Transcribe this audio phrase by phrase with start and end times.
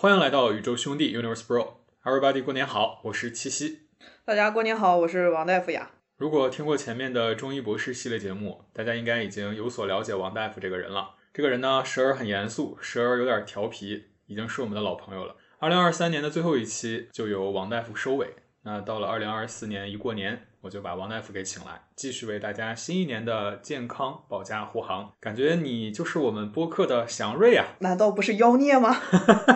[0.00, 1.74] 欢迎来到宇宙兄弟 Universe Bro。
[2.02, 3.80] Everybody，过年好，我是七夕。
[4.24, 5.90] 大家过年好，我是王大夫呀。
[6.16, 11.16] 如果听过前面的中医博士系列节目，大家应该已经有所了解王大夫这个人了。
[11.34, 15.36] 这个人呢，时而很严肃，时而有点调皮，已经是我们的老朋友了。
[15.58, 18.36] 二零二三年的最后一期就由王大夫收尾。
[18.62, 25.12] 那到了二零二四年一过年，我就把王大夫给请来，继续为大家新一年的健康保驾护航。
[25.18, 27.66] 感觉你就是我们播客的祥瑞啊！
[27.78, 28.96] 难道不是妖孽吗？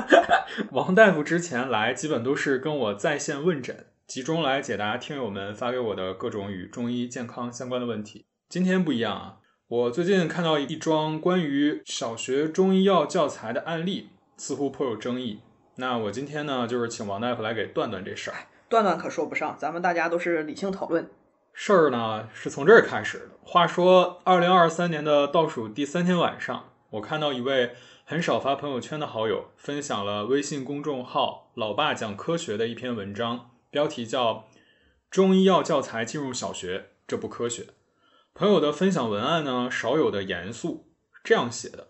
[0.73, 8.25] 王大夫之前来基本都是跟我在线问诊，集中来解答听友们发给我的各种与中医健康相关的问题。
[8.49, 9.37] 今天不一样啊！
[9.67, 15.41] 我最近看到一桩关于小学中医药教材的案例，似乎颇有争议。
[15.77, 18.37] 那我今天呢，就是请王大夫来给断断这事儿。
[18.69, 21.11] 断断可说不上，咱们大家都是理性讨论。
[21.53, 23.29] 事儿呢是从这儿开始的。
[23.45, 34.35] 话说，二零二三年的倒数第三天晚上，我看到一位很少发朋友圈的好友分享了微信公众号“老爸讲科学”的一篇文章，标题叫
[35.11, 37.63] 《中医药教材进入小学，这不科学》。
[38.35, 40.89] 朋友的分享文案呢，少有的严肃，
[41.23, 41.89] 这样写的。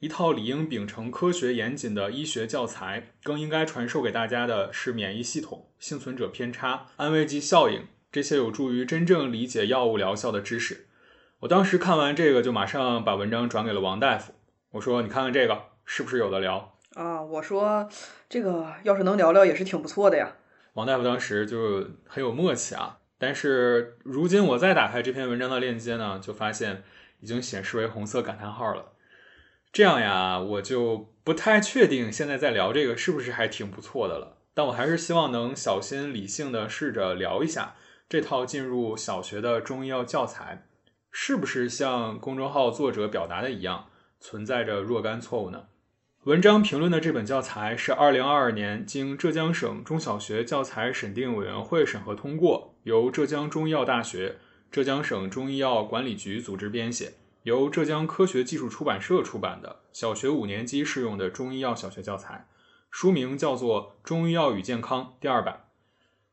[0.00, 10.86] 一套理应秉承科学严谨的医学教材，更应该传授给大家的是免疫系统、幸存者偏差、安慰剂效应这些有助于真正理解药物疗效的知识。
[11.40, 14.32] 我当时看完这个，就马上把文章转给了王大夫。
[14.70, 17.86] 我说：“你看看这个，是不是有的聊？”啊，我说
[18.26, 20.36] 这个要是能聊聊，也是挺不错的呀。
[20.72, 23.00] 王大夫当时就很有默契啊。
[23.18, 26.84] 但是如今我再打开这篇文章的链接呢，就发现
[27.20, 28.92] 已经显示为红色感叹号了。
[29.72, 34.38] 这样呀，我就不太确定现在在聊这个是不是还挺不错的了。
[34.52, 37.76] 但我还是希望能小心理性的试着聊一下
[38.08, 40.66] 这套进入小学的中医药教材，
[41.12, 43.86] 是不是像公众号作者表达的一样，
[44.18, 45.66] 存在着若干错误呢？
[46.24, 54.36] 文章评论的这本教材是二零二二年经浙江省中小学教材审定委员会审核通过，由浙江中医药大学、
[54.70, 57.12] 浙江省中医药管理局组织编写。
[57.44, 62.46] 由浙江科学技术出版社出版的小学五年级适用的中医药小学教材，
[62.90, 65.64] 书名叫做《中医药与健康》第二版。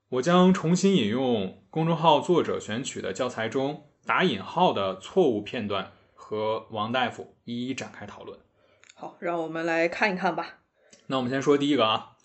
[0.09, 8.37] 我将重新引用公众号作者选取的教材中打引号的错误片段，和王大夫一一展开讨论。
[8.93, 10.59] 好，让我们来看一看吧。
[11.05, 12.16] 那我们先说第一个啊。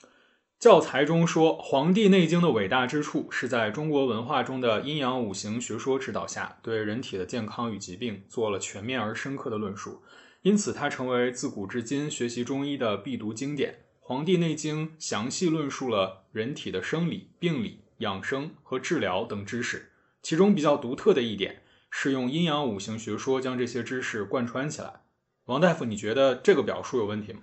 [0.62, 10.00] 教材中说，《黄帝内经》的伟大之处是在中国文化中的阴阳五行学说指导下，对人体的健康与疾病做了全面而深刻的论述，
[10.42, 13.72] 因此它成为自古至今学习中医的必读经典。
[13.98, 19.90] 《黄帝内经》详细论述了人体的生理、病理、养生和治疗等知识，
[20.22, 25.00] 其中比较独特的一点是用阴阳五行学说将这些知识贯穿起来。
[25.46, 27.40] 王大夫，你觉得这个表述有问题吗？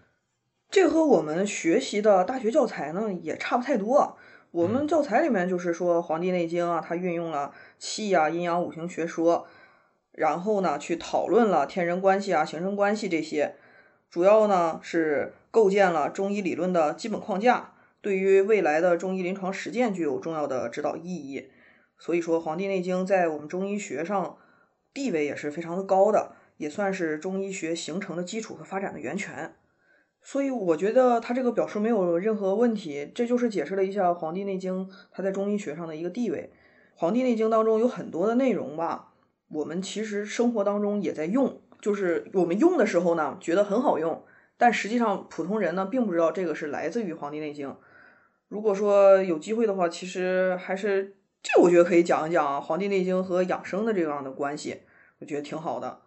[0.72, 4.18] 这和我们学习的大学教材呢也差不太多。
[4.52, 9.48] 我们教材里面就是说《黄帝内经》啊，它运用了气啊、阴阳五行学说，
[10.12, 13.56] 然后呢去讨论了天人关系啊、形成关系这些，
[14.12, 21.50] 主要呢是构建了中医理论的基本框架，对于未来的中医临床实践具有重要的指导意义。
[21.98, 24.38] 所以说，《黄帝内经》在我们中医学上
[24.94, 29.56] 地位也是非常的高的，也算是中医学形成的基础和发展的源泉。
[30.22, 36.52] 所以我觉得他这个表述没有任何问题，这就是解释了一下《黄帝内经》它在中医学上的一个地位。
[36.96, 39.14] 《黄帝内经》当中有很多的内容吧，
[39.48, 44.24] 我们其实生活当中也在用，就是我们用的时候呢，觉得很好用，
[44.58, 47.70] 但实际上普通人呢并不知道这个是来自于《黄帝内经》。
[48.50, 54.82] 如果说有机会的话，其实还是这，我觉得可以讲一讲《黄帝内经》和养生的这样的关系，
[55.20, 56.02] 我觉得挺好的。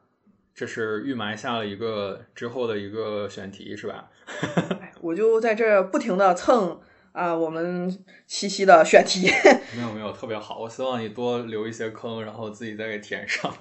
[0.54, 4.10] 这是预埋下了一个之后的一个选题，是吧？
[5.00, 6.78] 我就在这不停的蹭
[7.12, 7.90] 啊，我们
[8.26, 9.30] 七夕的选题。
[9.74, 10.60] 没有没有，特别好。
[10.60, 13.52] 我希望你多留一些坑，然后自己再给填上。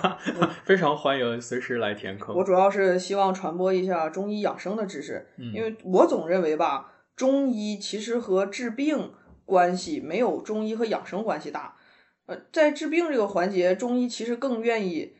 [0.64, 2.34] 非常欢迎随时来填坑。
[2.34, 9.12] 我主要是希望传播一下中医养生的知识，因为我总认为吧，中医其实和治病
[9.44, 11.76] 关系没有中医和养生关系大。
[12.26, 15.14] 呃，在治病这个环节，中医其实更愿意。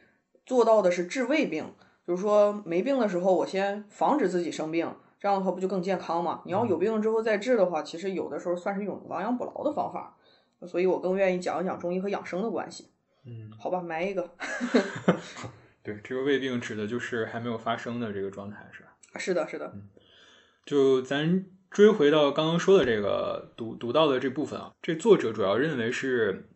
[0.50, 1.64] 做到的是治未病，
[2.04, 6.42] 就是说没病的时候，我先防止自己生病，这样的话不就更健康吗？
[6.44, 10.16] 你要有病了之后再治的话，其实有的时候算是一种亡羊补牢的方法，
[10.66, 12.88] 所以我更愿意讲一讲中医和养生的关系。
[13.24, 14.28] 嗯，好吧，埋一个。
[15.84, 18.88] 对，这个胃病指的就是还没有发生的这个状态，是吧？
[19.20, 19.70] 是的，是的。
[19.72, 19.88] 嗯，
[20.66, 26.48] 就咱追回到刚刚说的这个读读到的这部分啊，这作者主要认为是。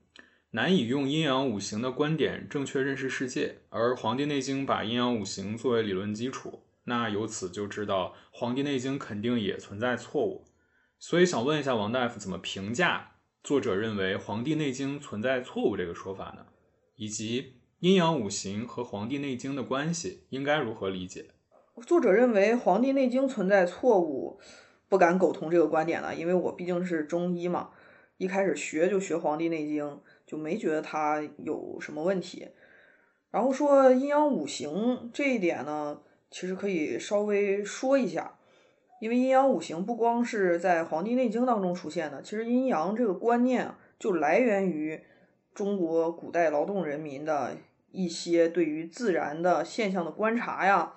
[0.54, 10.44] 难以用阴阳五行的观点正确认识世界，而《黄帝内经》把阴阳五行作为理论基础，那由此就知道《黄帝内经》肯定也存在错误。
[11.00, 16.46] 所以想问一下王大夫，怎么评价作者认为《黄帝内经》存在错误这个说法呢？
[16.94, 21.26] 以及阴阳五行和《黄帝内经》的关系应该如何理解？
[21.84, 24.38] 作者认为《黄帝内经》存在错误，
[24.88, 27.70] 不敢苟同这个观点了，因为我毕竟是中医嘛，
[28.18, 29.84] 一开始学就学《黄帝内经》，
[30.26, 32.48] 就没觉得它有什么问题。
[33.30, 36.00] 然后说阴阳五行这一点呢，
[36.30, 38.38] 其实可以稍微说一下，
[39.00, 45.02] 因为阴阳五行不光是在《黄帝内经》当中出现的，其实阴阳这个观念就来源于
[45.52, 47.56] 中国古代劳动人民的
[47.90, 50.94] 一些对于自然的现象的观察呀。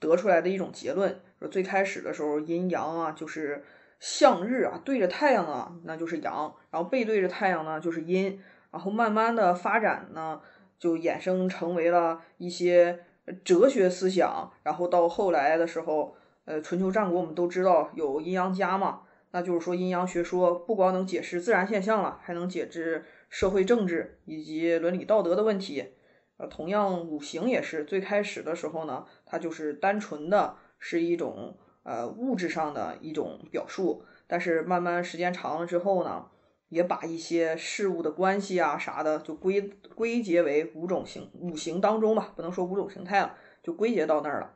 [0.00, 3.64] 得出来的一种结论，说最开始的时候阴阳啊，就是
[4.00, 10.40] 向日啊，对着太阳啊，那就是阳，然后背对着太阳呢就是阴，然后慢慢的发展呢，
[10.78, 13.00] 就衍生成为了一些
[13.44, 16.14] 哲学思想，然后到后来的时候，
[16.44, 25.94] 呃，春秋战国我们都知道有阴阳家嘛，那就是说阴阳学说不光能解释自然现象了，还能解释社会政治以及伦理道德的问题。
[26.36, 36.26] 呃，同样五行也是最开始的时候呢，它就是单纯的是一种呃物质上的一种表述，但是慢慢时间长了之后呢，
[36.68, 44.54] 也把一些事物的关系啊啥的就归归结为五种形五行当中吧，不能说五种形态了，就归结到那儿了，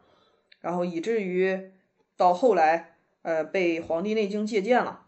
[0.60, 1.70] 然后以至于
[2.16, 5.06] 到后来呃被《黄帝内经》借鉴了，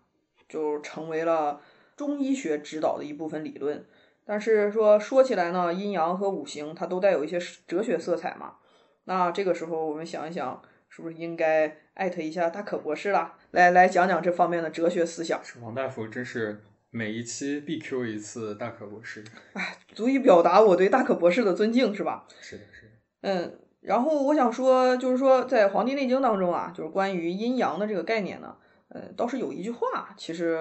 [0.48, 1.60] 就成为了
[1.96, 3.84] 中医学指导的一部分理论。
[4.24, 8.58] 但是说说起来呢，阴阳和五行它都带有一些哲学色彩嘛。
[9.04, 15.40] 那这个时候我们想一想，是不是应该艾特一下大可博士啦，来来讲讲这方面的哲学思想？
[15.62, 22.26] 王大夫真是每一期必 Q 一次大可博士，哎，足以表达我对大可博士的尊敬，是吧？
[22.42, 22.92] 是的，是的。
[23.22, 28.56] 嗯，然后我想说，就是说在《黄帝内经》当中啊，就是关于阴阳的这个概念呢，
[28.88, 30.58] 呃，倒是有一句话，其实。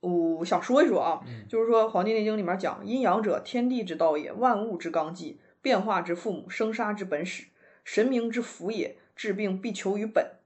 [0.00, 7.46] 我想说一说啊，就是说《黄帝内经》里面讲，阴阳者，天地之道也，万物之纲纪，变化之父母，生杀之本始，
[7.82, 8.96] 神明之福也。
[9.18, 10.36] 治病必求于本。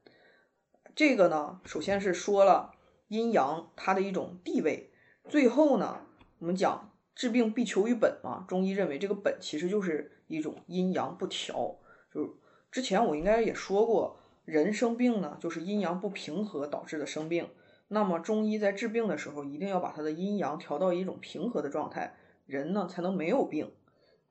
[0.95, 2.73] 这个呢，首先是说了
[3.09, 4.91] 阴阳它的一种地位。
[5.29, 6.01] 最后呢，
[6.39, 8.47] 我们讲治病必求于本嘛。
[8.49, 11.77] 中医认为这个本其实就是一种阴阳不调。
[12.11, 12.31] 就是
[12.71, 17.47] 之前我应该也说过，人生病呢，就是阴阳不平和导致的生病。
[17.89, 22.15] 那么中医在治病的时候，一定要把它的阴阳调到一种平和的状态，
[22.47, 23.71] 人呢才能没有病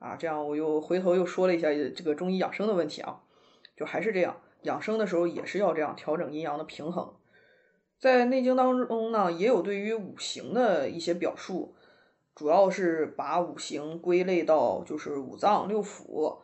[0.00, 0.16] 啊。
[0.16, 3.22] 这样我又回头又说了一下这个中医养生的问题啊，
[3.82, 7.12] 就还是这样，养生的时候也是要这样调整阴阳的平衡。
[7.98, 11.74] 在《内经》当中呢，也有对于五行的一些表述，
[12.32, 16.38] 主要是把五行归类到就是五脏六腑，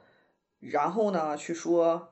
[0.59, 2.09] 然后呢去说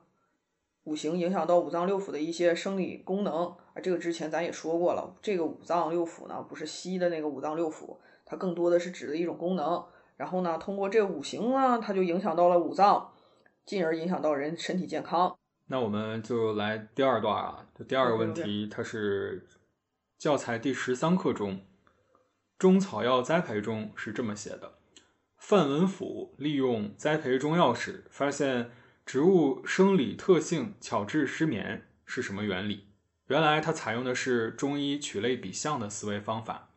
[0.85, 3.47] 五行影响到五脏六腑的一些生理功能。
[3.73, 9.83] 啊这个之前咱也说过了，这个五脏六腑呢，不是西医的那个五脏六腑，它更多的是指的一种功能。
[10.15, 13.11] 然后呢，通过这五行呢，它就影响到了五脏，
[13.67, 15.37] 进而影响到人身体健康。
[15.67, 19.45] 那我们就来第二段啊，就第二个问题，它是
[20.17, 21.59] 教材第十三课中
[22.57, 24.75] 中草药栽培中是这么写的：
[25.37, 28.71] 范文甫利用栽培中药时，发现
[29.05, 32.87] 植物生理特性巧治失眠是什么原理？
[33.27, 36.69] 原来他采用的是中医取类比象的思维方法，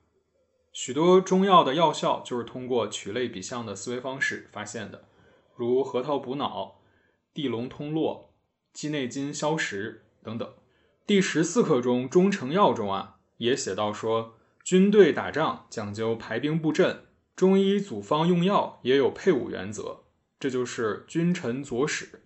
[0.72, 5.04] 许多中药的药效就是通过取类比象的思维方式发现的，
[5.54, 6.79] 如核桃补脑、
[7.32, 8.34] 地龙通络、
[8.72, 10.52] 鸡内金消食等等。
[11.06, 14.34] 第十四课中《中成药》中啊，也写到说，
[14.64, 17.04] 军队打仗讲究排兵布阵，
[17.36, 20.04] 中医组方用药也有配伍原则，
[20.38, 22.22] 这就是君臣佐使。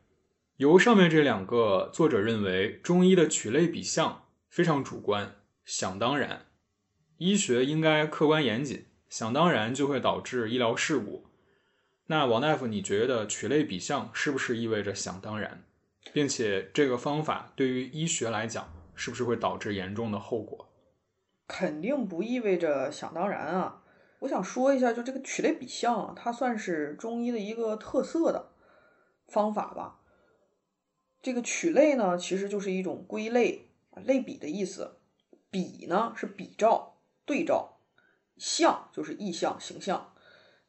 [0.57, 6.47] 由上面这两个作者认为，中医的取类比象非常主观，想当然。
[7.19, 11.27] 医学应该客观严谨，想当然就会导致医疗事故。
[12.07, 15.65] 那王大夫，你觉得取类比象是不是意味着想当然，
[16.13, 20.69] 并且这个方法对于医学来讲，是不是会导致严重的后果？
[21.47, 23.83] 肯定不意味着想当然啊！
[24.21, 28.53] 我想说一下，就这个取类比象，它算是中医的一个特色的
[29.29, 30.01] 方法吧。
[31.23, 33.69] 这个取类呢，其实就是一种归类
[34.05, 34.97] 类比的意思。
[35.51, 37.79] 比呢是比照、对照，
[38.37, 40.14] 象就是意象、形象。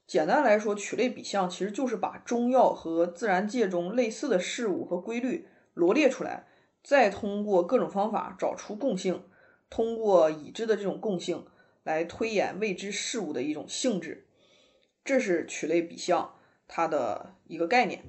[0.08, 6.48] 简单来说，取类比象其实就是把中药和自然界中类似的事物和规律罗列出来，
[6.84, 9.24] 再通过各种方法找出共性，
[9.70, 11.46] 通过已知的这种共性
[11.84, 14.28] 来推演未知事物的一种性质。
[15.04, 16.36] 这是取类比象
[16.68, 18.04] 它的一个概念。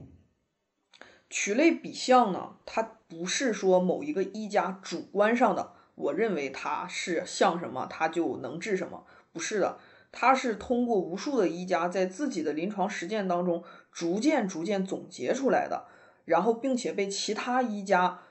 [1.28, 9.78] 曲类比象呢，它不是说某一个医家主观上的，我认为它是像什么，它就能治什么，不是的，
[10.12, 15.86] 它是通过无数的医家在自己的临床实践当中逐渐逐渐总结出来的，
[16.24, 18.22] 然后并且被其他医家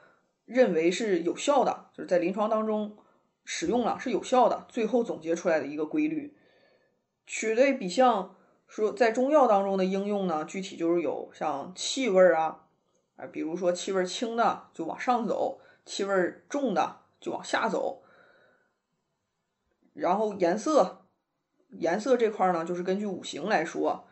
[0.45, 2.97] 认为是有效的，就是在临床当中
[3.43, 6.37] 使用了是有效的，最后总结出来的一个规律。
[7.25, 8.35] 曲类比象
[8.67, 12.61] 说在中药当中的应用呢，具体就是有像气味啊。
[13.17, 18.03] 啊，比如说气味轻的就往上走，气味重的就往下走。
[19.93, 21.04] 然后颜色，
[21.79, 24.05] 颜色这块呢，就是根据五行来说，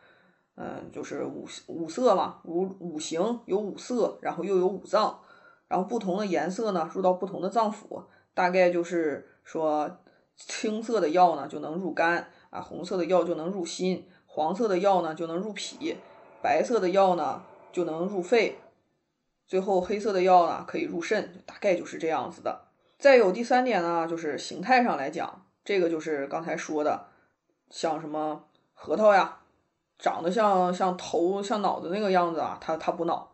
[0.56, 5.20] 嗯，就是五五色嘛，五五行有五色，然后又有五脏，
[5.68, 8.04] 然后不同的颜色呢入到不同的脏腑，
[8.34, 9.98] 大概就是说
[10.36, 15.96] 青色的药呢就能入肝啊，红色的药就能入心，黄色的药呢就能入脾，
[16.42, 17.42] 白色的药呢
[17.72, 18.58] 就能入肺。
[19.46, 22.68] 最后黑色的药呢可以入肾，大概就是这样子的。
[22.98, 27.08] 再有第三点呢，就是形态上来讲，这个就是刚才说的，
[27.70, 29.38] 像什么核桃呀，
[29.98, 33.32] 长得像像头像脑子那个样子啊，它它补脑。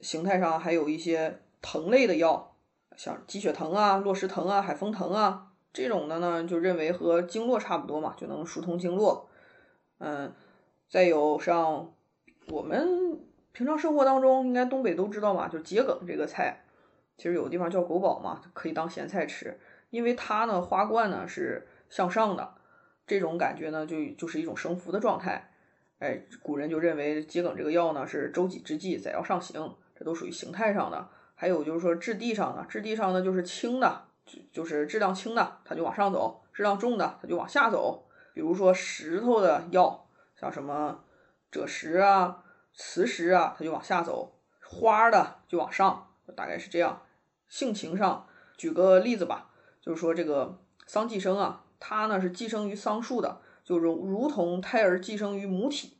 [0.00, 2.54] 形态上还有一些藤类的药，
[2.96, 9.28] 像鸡血藤啊、落石藤啊、海风藤啊这种的呢，就认为和经络差不多嘛，就能疏通经络。
[9.98, 10.32] 嗯，
[10.88, 11.92] 再有像
[12.48, 13.20] 我们。
[13.54, 16.64] 平常生活当中，应该东北都知道嘛，就桔梗这个菜，
[17.18, 19.60] 其实有的地方叫狗宝嘛，可以当咸菜吃，
[19.90, 22.54] 因为它呢花冠呢是向上的，
[23.06, 25.52] 这种感觉呢就就是一种升福的状态。
[25.98, 31.08] 哎，古人就认为桔梗这个药呢是周己之计，载药上行，这都属于形态上的。
[31.34, 38.08] 还有就是说质地上的，质地上呢就是轻的，就就是质量轻的，它就往上走；质量重的，它就往下走。
[38.34, 41.04] 比如说石头的药，像什么
[41.50, 42.44] 赭石啊。
[42.74, 47.02] 磁石啊，它就往下走；花的就往上，大概是这样。
[47.46, 49.50] 性情上，举个例子吧，
[49.82, 55.96] 就是说这个桑寄生啊，它呢是寄生于桑树的，就如如同胎儿寄生于母体。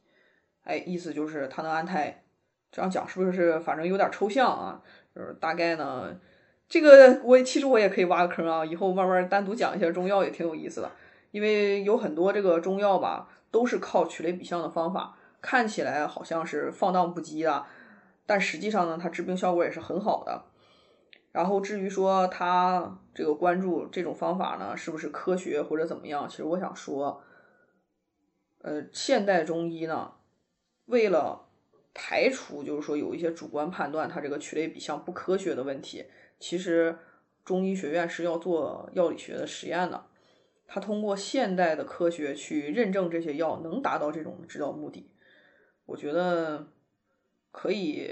[0.63, 2.23] 哎，意思就是它能安胎。
[2.71, 4.81] 这样讲是不是反正有点抽象啊？
[5.13, 6.17] 就是大概呢，
[6.69, 10.89] 这个我其实我也可以挖个坑啊，以后慢慢单独讲一下中药也挺有意思的，
[11.33, 15.17] 因为有很多这个中药吧，都是靠取类比象的方法。
[15.41, 17.67] 看起来好像是放荡不羁啊，
[18.25, 20.45] 但实际上呢，它治病效果也是很好的。
[21.33, 26.29] 然后至于说他这个关注这种方法呢，是不是科学或者怎么样？
[26.29, 27.23] 其实我想说，
[28.61, 30.13] 呃，现代中医呢，
[30.85, 31.49] 为了
[31.95, 36.05] 排除就是说有一些主观判断它这个曲类比象不科学的问题，
[36.39, 36.99] 其实
[37.45, 40.05] 中医学院是要做药理学的实验的。
[40.67, 45.11] 他通过现代的科学去认证这些药能达到这种治疗目的。
[45.85, 46.69] 我觉得
[47.51, 48.11] 可以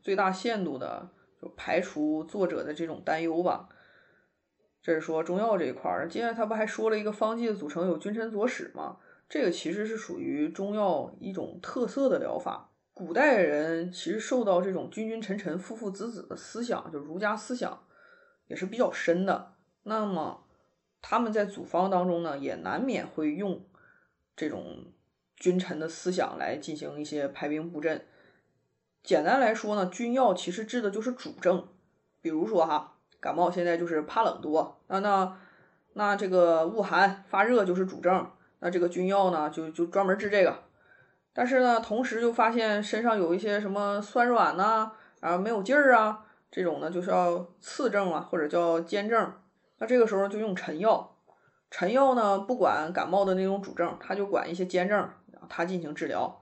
[0.00, 1.10] 最大限度的
[1.42, 3.68] 就排除作者的这种担忧吧。
[4.80, 8.98] 这是说中药这一块儿，接下来他不还说了一个方剂的组成有君臣佐使吗？
[9.28, 12.70] 这个其实是属于中药一种特色的疗法。
[12.94, 17.82] 古代人其实受到这种君君臣臣父父子子的思想，就儒家思想
[18.46, 19.54] 也是比较深的。
[19.82, 20.44] 那么
[21.00, 23.66] 他们在组方当中呢，也难免会用
[24.36, 24.92] 这种。
[25.34, 28.06] 君臣的思想来进行一些排兵布阵。
[29.02, 31.66] 简单来说呢，君药其实治的就是主症。
[32.20, 35.36] 比如说哈，感冒现在就是怕冷多，那那
[35.94, 38.30] 那这个恶寒发热就是主症，
[38.60, 40.56] 那这个君药呢就就专门治这个。
[41.32, 49.32] 但是呢，同时就发现身上有一些什么酸软呐，然后没有劲儿啊，这种呢就是要次症啊，或者叫兼症。
[49.78, 51.16] 那这个时候就用臣药。
[51.70, 55.10] 臣药呢不管感冒的那种主症，他就管一些兼症。
[55.48, 56.40] 他进行治疗，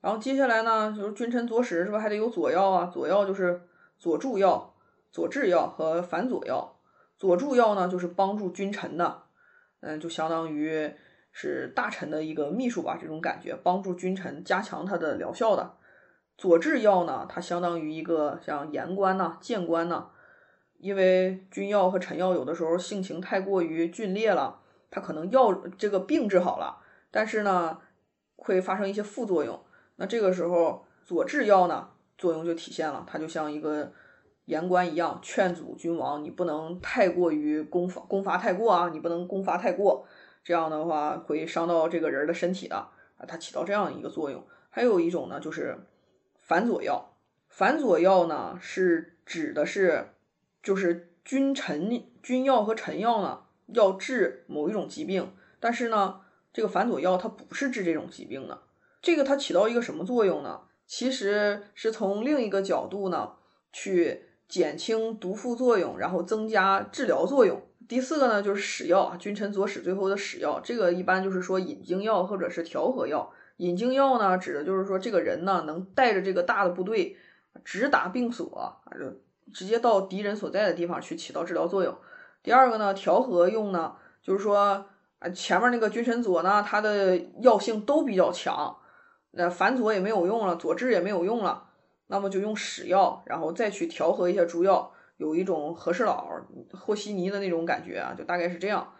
[0.00, 2.90] 然后接下来呢，就是君臣佐使，是不还得有佐药啊？
[2.92, 3.60] 佐药就是
[3.98, 4.74] 佐助药、
[5.12, 6.76] 佐治药和反佐药。
[7.18, 9.24] 佐助药呢，就是帮助君臣的，
[9.80, 10.90] 嗯，就相当于
[11.32, 15.74] 是大臣的一个秘书吧，这种感觉，帮助君臣加强他的疗效的。
[16.38, 20.08] 佐治药呢，它相当于一个像言官呐、谏官呐，
[20.78, 26.78] 因为君药和臣药有的时候性情太过于峻烈了，他可能药这个病治好了，
[27.10, 27.78] 但是呢。
[28.42, 29.60] 会发生一些副作用，
[30.00, 33.92] 那这个时候佐治药呢作用就体现了，它就像一个
[34.46, 40.06] 言官一样，劝阻君王，你不能太过于攻伐攻伐太过啊，你不能攻伐太过，
[40.42, 42.88] 这样的话会伤到这个人的身体的啊，
[43.28, 44.42] 它起到这样一个作用。
[44.70, 45.76] 还有一种呢，就是
[46.38, 47.12] 反佐药，
[47.50, 50.08] 反佐药呢是指的是
[50.62, 55.30] 就是君臣君药和臣药呢要治某一种疾病，
[55.60, 56.22] 但是呢。
[56.52, 58.58] 这个反佐药它不是治这种疾病的，
[59.02, 60.60] 这个它起到一个什么作用呢？
[60.86, 63.32] 其实是从另一个角度呢，
[63.72, 67.62] 去减轻毒副作用，然后增加治疗作用。
[67.88, 73.32] 第四个呢，就是使药，君臣佐使最后的使药，这个一般就是说引经药或者是调和药。
[73.56, 77.16] 引经药呢，指的就是说这个人呢，能带着这个大的部队
[77.64, 79.06] 直达病所啊，就
[79.52, 81.96] 直接到敌人所在的地方去起到治疗作用。
[82.42, 84.84] 第二个呢，调和用呢，就是说
[85.18, 88.76] 啊，前面那个君臣佐呢，它的药性都比较强，
[89.32, 91.70] 那反佐也没有用了，佐治也没有用了，
[92.08, 94.92] 那么就用使药，然后再去调和一下诸药。
[95.16, 96.26] 有一种和事佬
[96.72, 98.94] 和稀泥的那种感觉啊，就大概是这样。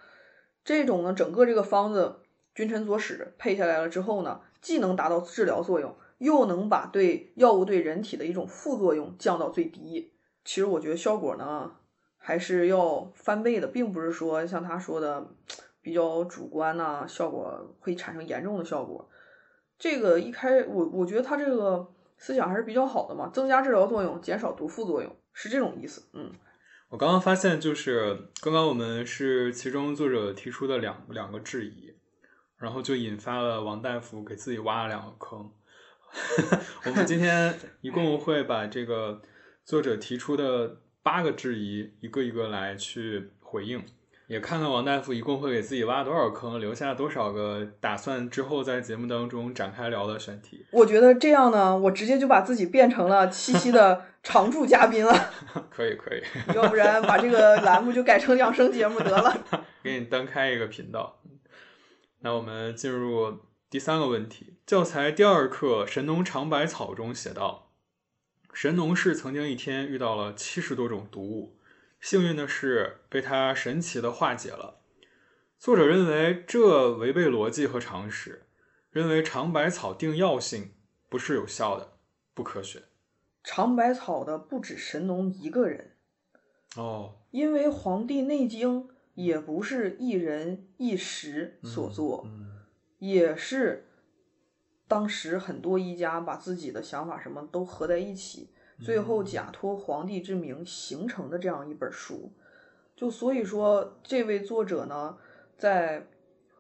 [0.63, 2.21] 这种呢，整个这个方子
[2.55, 10.13] 君臣佐使配下来了之后呢，既能达到治疗作用，又能把对药物对人体的一种副作用降到最低。
[10.45, 11.73] 其实我觉得效果呢，
[12.19, 15.27] 还是要翻倍的，并不是说像他说的
[15.81, 19.09] 比较主观呐，效果会产生严重的效果。
[19.81, 25.17] 这个一开我我觉得他这个思想还是比较好的嘛，增加治疗作用，减少毒副作用。
[25.33, 26.33] 是这种意思，嗯，
[26.91, 31.95] 我刚刚发现，就是刚刚我们是其中作者提出的两两个质疑，
[32.59, 35.51] 然后就引发了王大夫给自己挖了两个坑。
[36.85, 39.23] 我们今天一共会把这个
[39.65, 43.83] 作者提出的八个质疑一个一个来去回应。
[44.31, 50.65] 也看看王大夫一共会给自己挖多少坑，留下多少个打算之后在节目当中展开聊的选题。
[50.71, 55.13] 我觉得这样呢，我直接就把自己变成了七夕的 常驻嘉宾了。
[55.69, 56.23] 可以可以，
[56.55, 59.37] 要不然把这个栏目就改成养生节目得了。
[59.83, 61.21] 给你单开一个频道。
[62.21, 63.37] 那我们进入
[63.69, 67.73] 第三个问题，教材第二课《神农尝百草》中写道：
[68.53, 71.57] 神农氏曾经一天遇到了七十多种毒物。
[72.01, 74.81] 幸运的是，被他神奇的化解了。
[75.59, 78.47] 作者认为这违背逻辑和常识，
[78.91, 80.73] 认为尝百草定药性
[81.11, 81.99] 不是有效的，
[82.33, 82.85] 不科学。
[83.45, 85.97] 尝百草的不止神农一个人
[86.77, 92.27] 哦，因为《黄帝内经》也不是一人一时所作，
[92.99, 93.89] 也是
[94.89, 98.55] 当时很多医家把自己的想法什么都合在一起。
[98.83, 102.33] 最后假托皇帝之名形成的这样一本书，
[102.97, 105.17] 就所以说这位作者呢，
[105.59, 106.07] 在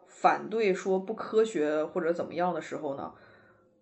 [0.06, 3.12] 反对说不科学或者怎么样的时候呢，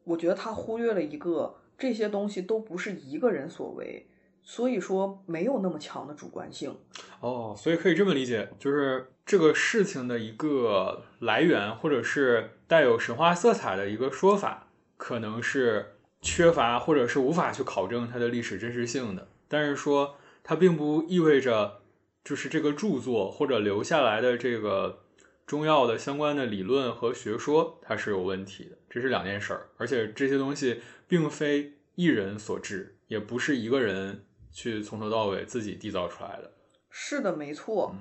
[0.04, 4.06] 我觉得他忽略了一个这些东西都不是一个人所为，
[4.44, 6.76] 所以说没有那么强的主观性。
[7.20, 15.94] 哦，所以可以这么理解，就是这个事情的一个来源，或者是带有神话色彩的一个说法，可能是。
[16.20, 21.80] 缺乏或者是无法去考证它的历史真实性的，但是说它并不意味着
[22.24, 25.04] 就是这个著作或者留下来的这个
[25.46, 29.68] 中药的相关的理论和学说它是有问题的，这是两件事儿。
[29.76, 36.52] 而且这些东西并非一人所制，也不是一个人去从头到尾自己缔造出来的。
[36.90, 37.94] 是的，没错。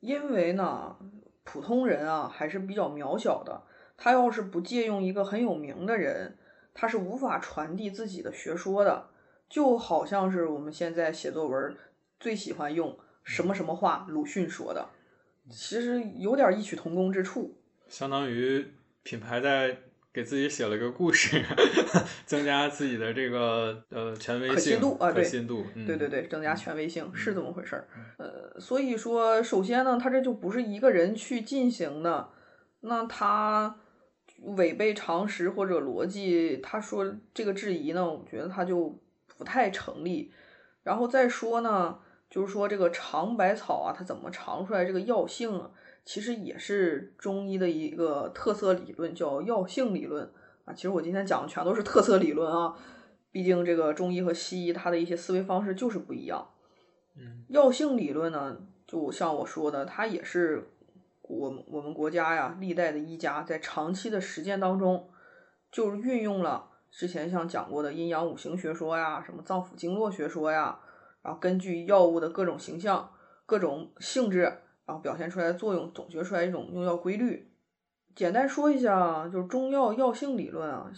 [0.00, 0.96] 因为呢，
[1.44, 3.62] 普通人啊还是比较渺小的，
[3.96, 6.38] 他要是不借用一个很有名的人。
[6.72, 9.08] 他是无法传递自己的学说的，
[9.48, 11.76] 就好像是我们现在写作文
[12.18, 14.88] 最喜欢用什么什么话，鲁迅说的，
[15.50, 17.56] 其实有点异曲同工之处。
[17.88, 18.66] 相当于
[19.02, 19.76] 品牌在
[20.12, 21.44] 给自己写了个故事，
[22.24, 27.88] 增加自己的这个呃权威性、可信度啊，可信度，对对对，增加权威性是这么回事儿。
[28.16, 32.28] 呃，所以说，首先呢，他这就不是一个人去进行的，
[32.80, 33.76] 那他。
[34.42, 38.98] 违背常识或者逻辑，他说这个质疑呢，我觉得他就
[39.36, 40.32] 不太成立。
[40.82, 41.98] 然后再说呢，
[42.28, 45.70] 就是说这个尝百草啊，它怎么尝出来这个药性啊？
[46.04, 50.30] 其实也是中医的一个特色理论，叫药性理论
[50.64, 50.72] 啊。
[50.72, 52.74] 其实我今天讲的全都是特色理论啊，
[53.30, 56.48] 毕竟这个中医和西医它的一些思维方式就是不一样。
[57.16, 60.70] 嗯，药性理论呢，就像我说的，它也是。
[61.30, 65.08] 我们我们国家呀，历代的医家在长期的实践当中，
[65.70, 70.80] 就是运用了之前像讲过的阴阳五行学说呀，什么脏腑经络学说呀，
[71.22, 73.12] 然后根据药物的各种形象、
[73.46, 74.40] 各种性质，
[74.84, 77.52] 然后表现出来的作用，总结出来一种用药规律。
[78.16, 80.90] 简单说一下，就是中药药性理论啊，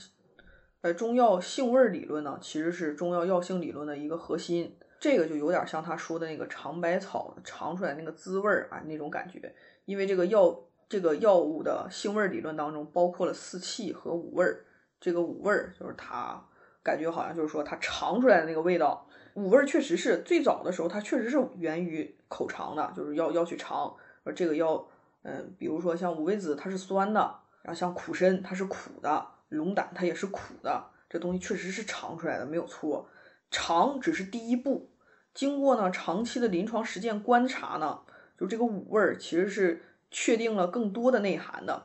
[0.81, 4.79] 呃，中药性味理论呢，其实是中药药性理论的一个核心。
[4.99, 9.53] 这个就有点像他说的那个尝百草尝出来那个滋味儿啊，那种感觉。
[9.85, 10.57] 因为这个药，
[10.89, 14.65] 这个药物的性味理论当中包括了四气和五味儿。
[15.01, 16.41] 这个五味儿就是它
[16.83, 19.07] 感觉好像就是说它尝出来的那个味道。
[19.35, 23.95] 五味儿确实是最早的时候，它确实是源于口尝的，就是要要去尝。
[24.25, 24.87] 而这个药，
[25.23, 27.21] 嗯，比如说像五味子，它是酸的；
[27.63, 30.85] 然后像苦参，它是苦的；龙胆它也是苦的。
[31.09, 33.09] 这东西确实是尝出来的，没有错。
[33.51, 34.91] 尝只是第一步，
[35.35, 38.01] 经过呢长期的临床实践观察呢，
[38.43, 41.85] 就这个五味儿其实是确定了更多的内涵的。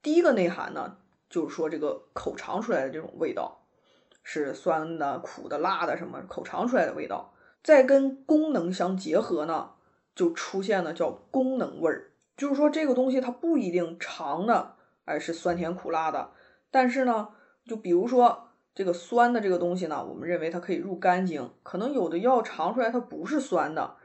[0.00, 0.96] 第一个内涵呢，
[1.28, 3.60] 就是说这个口尝出来的这种味道
[4.22, 9.72] 是酸的、苦的、辣的，什么口尝出来的味道，再跟功能相结合呢，
[10.14, 12.12] 就出现了叫功能味儿。
[12.38, 16.30] 就是说这个东西它不一定尝的哎是酸甜苦辣的，
[16.70, 17.28] 但是呢，
[17.66, 23.96] 就比如说这个酸的这个东西呢，我们认为它可以入肝经，可能有的药尝出来它不是酸的，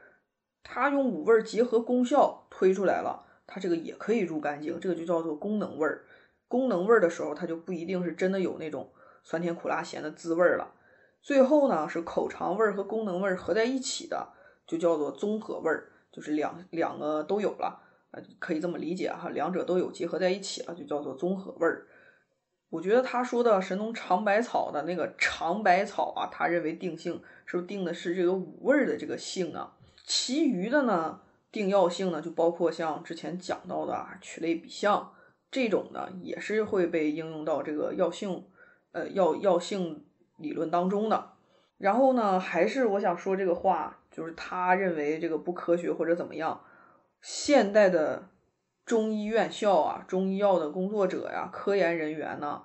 [0.62, 3.26] 它用五味结合功效推出来了。
[3.46, 6.04] 它这个也可以入肝经，这个就叫做功能味儿。
[6.48, 8.90] 功能味儿的时候，它就不一定是真的有那种
[9.22, 10.74] 酸甜苦辣咸的滋味儿了。
[11.20, 14.28] 最后呢，是口尝味儿和功能味儿合在一起的，
[14.66, 17.80] 就叫做综合味儿，就是两两个都有了，
[18.12, 21.86] 呃，可以这么理解哈，两者都有结合在一起了，就叫做综合味儿。
[22.70, 29.76] 我觉得他说的神农尝百草的那个尝百草啊，他认为定性是不是定的是这个五味儿的这个性啊？
[30.04, 31.20] 其余的呢？
[31.50, 35.12] 定药性呢，就包括像之前讲到的啊取类比象
[35.50, 38.46] 这种的，也是会被应用到这个药性，
[38.92, 40.06] 呃药药性
[40.38, 41.32] 理论当中的。
[41.76, 46.62] 然后呢，还是我想说这个话，就是他认为这个不科学或者怎么样。
[47.20, 48.30] 现代的
[48.86, 52.62] 中医院校啊，中医药的工作者呀，科研人员呢，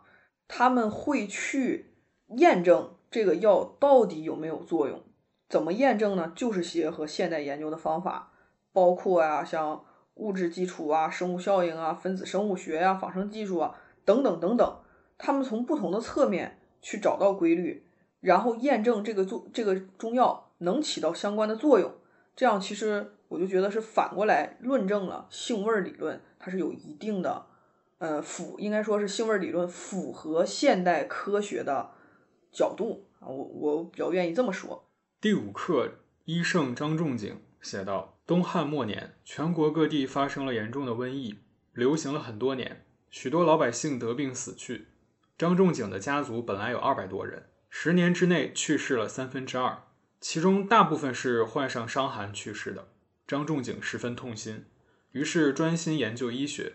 [0.48, 1.94] 他们会去
[2.38, 5.04] 验证这个药到底有没有作用。
[5.50, 6.32] 怎么验证呢？
[6.36, 8.32] 就是结合现代研究的方法。
[8.74, 9.84] 包括呀，像
[10.16, 14.80] 物质基础啊、生物效应啊、分子生物学呀、仿生技术啊等等等等，
[15.18, 17.88] 他们从不同的侧面去找到规律，
[18.20, 21.92] 然后验证这个作这个中药能起到相关的作用。
[22.36, 27.48] 这样其实我就觉得是反过来论证了性味理论，它是有一定的
[27.98, 31.90] 呃符，应该说是性味理论符合现代科学的
[32.52, 33.26] 角度啊。
[33.28, 34.84] 我我比较愿意这么说。
[35.20, 35.94] 第五课，
[36.26, 38.20] 医圣张仲景写道。
[38.28, 41.40] 东汉末年，全国各地发生了严重的瘟疫，
[41.74, 44.90] 流行了很多年，许多老百姓得病死去。
[45.36, 49.86] 张仲景的家族本来有二百多人，十年之内去世了三分之二，
[50.22, 52.90] 其中大部分是患上伤寒去世的。
[53.26, 54.66] 张仲景十分痛心，
[55.14, 56.74] 于是专心研究医学，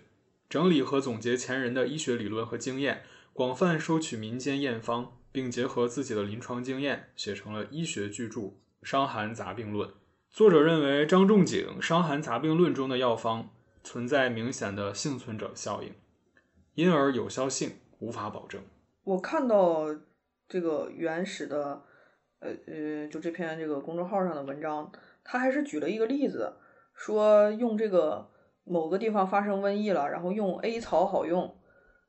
[0.51, 8.41] 整理和总结前人的医学理论和经验，广泛收取民间验方，并结合自己的临床经验，写成了医学巨著
[8.83, 9.89] 《伤寒杂病论》。
[10.31, 13.51] 作者认为，张仲景《伤寒杂病论》中的药方
[13.83, 15.93] 存在明显的幸存者效应，
[16.75, 18.63] 因而有效性无法保证。
[19.05, 19.87] 我看到
[20.49, 21.83] 这个原始的，
[22.39, 24.93] 呃呃，就这篇这个公众号上的文章，
[25.25, 26.55] 他还是举了一个例子，
[26.95, 28.31] 说用这个
[28.65, 31.57] 某个地方发生瘟疫了，然后用 A 草好用，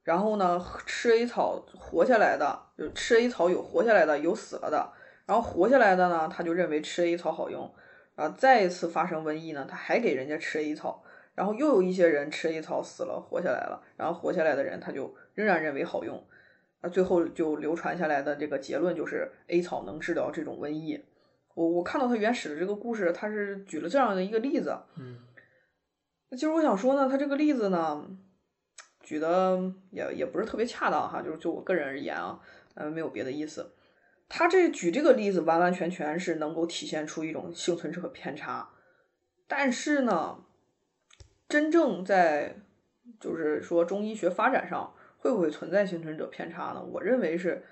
[0.04, 4.92] 然后呢吃 A 草活下来的，就吃 A 草有活下来的，有死了的，
[5.26, 7.74] 然后活下来的呢，他就认为吃 A 草好用。
[8.16, 16.24] 啊，再一次发生瘟疫呢，他还给人家吃 A 草，然后又有一些人吃 A 草死了，活下来了，然后活下来的人他就仍然认为好用，
[16.82, 21.04] 啊，最后就流传下来的这个结论就是 A 草能治疗这种瘟疫。
[21.56, 25.18] 我我看到他原始的这个故事，他是举了这样的一个例子，嗯，
[26.34, 28.06] 其实我想说呢，他这个例子呢，
[29.04, 29.62] 举的
[29.92, 32.40] 也也不是特别恰当哈，就是就我个人而言啊，
[32.74, 33.76] 呃，没有别的意思。
[34.30, 38.70] 他这举这个例子完完全全是能够体现出一种幸存者偏差，
[39.48, 40.44] 但是呢，
[41.48, 42.56] 真正在
[43.20, 46.82] 就是说中医学发展上会不会存在幸存者偏差呢？
[46.84, 47.64] 我认为是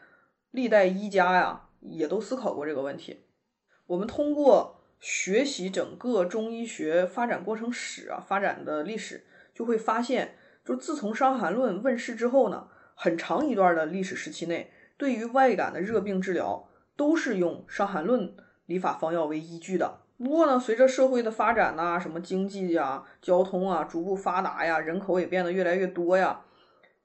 [0.51, 3.25] 历代医家呀也都思考过这个问题。
[3.87, 14.71] 我们通过学习整个中医学发展过程史啊发展的历史，就会发现，就自从《伤寒论》问世之后呢，很长一段的历史时期内。
[14.97, 18.27] 对于外感的热病治疗，都是用《伤寒论》
[18.67, 19.99] 理法方药为依据的。
[20.19, 26.41] 不过呢，随着社会的发展呐，什么经济呀、交通啊逐步发达呀，人口也变得越来越多呀，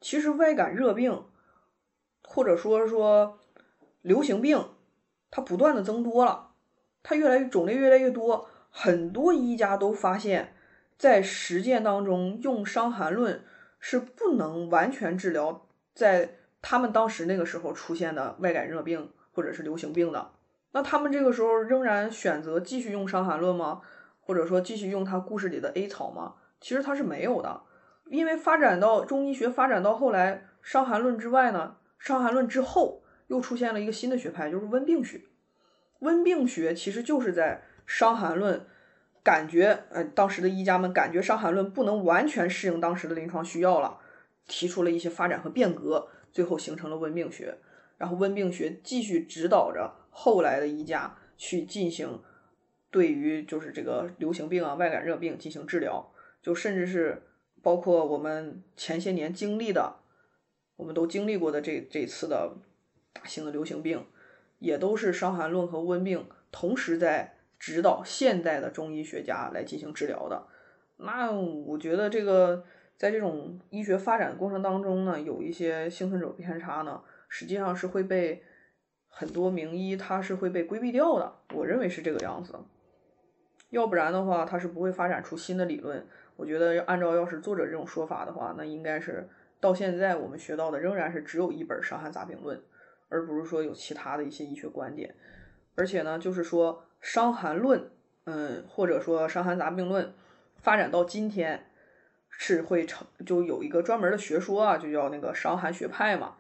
[0.03, 1.25] 其实外感热病，
[2.23, 3.39] 或者说说
[4.03, 4.69] 流行病，
[5.31, 6.51] 它不断的增多了，
[7.03, 8.51] 它越来越种类越来越多。
[8.71, 10.55] 很多医家都发现，
[10.99, 13.39] 在实践当中用《伤寒论》
[13.79, 16.37] 是不能完全治疗在。
[16.63, 20.33] 他们当时那个时候出现的外感热病或者是流行病的，
[20.73, 23.83] 那他们这个时候仍然选择继续用《伤寒论》吗？
[24.21, 26.35] 或者说继续用他故事里的 A 草吗？
[26.61, 27.61] 其实他是没有的，
[28.07, 35.21] 因为发展到中医学发展到后来，《伤寒论》之外呢，《伤寒论》之后又出现了一个新的学派，就是温病学。
[36.01, 38.59] 温病学其实就是在《伤寒论》
[39.27, 43.99] 感觉，呃，当时的医家们感觉《伤寒论》不能完全适应当时的临床需要了，
[44.47, 46.09] 提出了一些发展和变革。
[46.31, 47.59] 最后形成了温病学，
[47.97, 52.23] 然后温病学继续指导着后来的医家去进行
[52.91, 56.13] 对于就是这个流行病啊、外感热病进行治疗，
[56.43, 57.23] 就甚至是
[57.63, 59.97] 包括我们前些年经历的，
[60.77, 62.59] 我们都经历过的这这次的
[63.15, 64.07] 大型的流行病，
[64.59, 70.47] 也都是《伤寒论》和温病同时在指导现代的中医学家来进行治疗的。
[70.99, 72.65] 那我觉得这个
[72.97, 78.43] 在这种医学发展的过程当中呢，有一些幸存者偏差呢，实际上是会被
[79.09, 81.33] 很多名医他是会被规避掉的。
[81.55, 82.55] 我认为是这个样子，
[83.71, 86.07] 要不然的话，他是不会发展出新的理论。
[86.37, 92.59] 我觉得按照要是作者这种说法的话，那应该是到现在我们学到的仍然是只有一本《伤寒杂病论》，
[93.09, 95.15] 而不是说有其他的一些医学观点。
[95.75, 97.81] 而且呢，就是说《伤寒论》，
[98.25, 100.07] 嗯，或者说《伤寒杂病论》。
[100.57, 101.71] 发展到今天，
[102.29, 106.37] 是会成就有一个专门的学说啊，就叫那个伤寒学派嘛。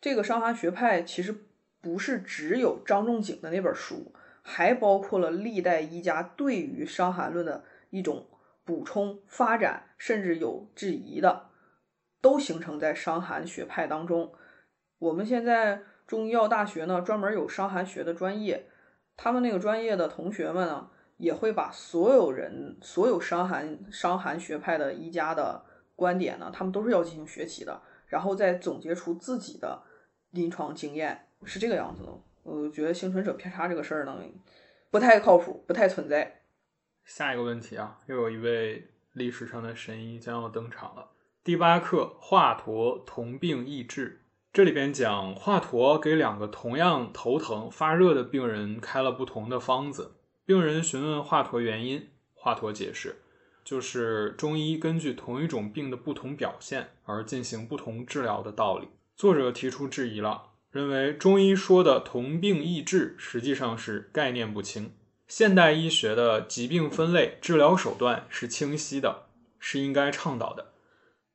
[0.00, 1.34] 这个伤寒学派其实
[1.82, 8.26] 不是只有张仲景的那本书，还包括了历代医家对于伤寒论的一种
[8.64, 11.50] 补充、发展，甚至有质疑的，
[12.22, 14.32] 都形成在伤寒学派当中。
[14.98, 18.66] 我们现在中医药大学呢，专门有伤寒学的专业，
[19.16, 20.90] 他们那个专业的同学们呢。
[21.16, 29.80] 也会把所有人、所有伤寒伤寒学派的医家的观点呢，他们都是要进行学习的，然后再总结出自己的
[30.30, 32.08] 临床经验，是这个样子的。
[32.42, 34.18] 我觉得幸存者偏差这个事儿呢，
[34.90, 36.42] 不太靠谱，不太存在。
[37.04, 41.12] 下一个问题啊，又有一位历史上的神医将要登场了。
[41.44, 44.23] 第八课华佗同病异治，
[44.54, 50.12] 这里边讲华佗给两个同样头疼发热的病人开了不同的方子。
[50.46, 53.16] 病人询问华佗原因，华佗解释，
[53.64, 58.90] 就是中医根据同一种病的不同表现而进行不同治疗的道理。
[59.16, 64.92] 作者提出质疑了，认为中医说的同病异治实际上是概念不清，
[65.26, 69.24] 现代医学的疾病分类、治疗手段是清晰的，
[69.58, 70.70] 是应该倡导的。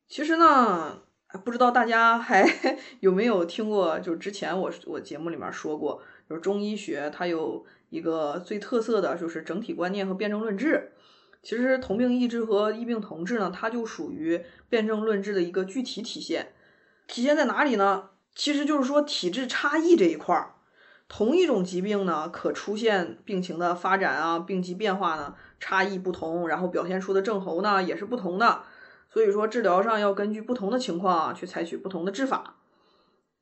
[0.08, 1.02] 其实呢，
[1.44, 2.44] 不知道大家还
[3.00, 7.64] 有没有听过，就是之前我我节目里面说过，就是中医学它有。
[7.90, 10.92] 一个最特色的就是整体观念和辩证论治。
[11.42, 16.52] 其实同病异治和异病同治呢，它就属于辩证论治的一个具体体现。
[17.08, 18.10] 体现在哪里呢？
[18.32, 20.54] 其实就是说体质差异这一块儿。
[21.08, 28.62] 同一种疾病呢，可出现病情的发展啊，病机变化呢差异不同，然后表现出的症候呢也是不同的。
[29.12, 32.54] 所以说治疗上要根据不同的情况啊，去采取不同的治法。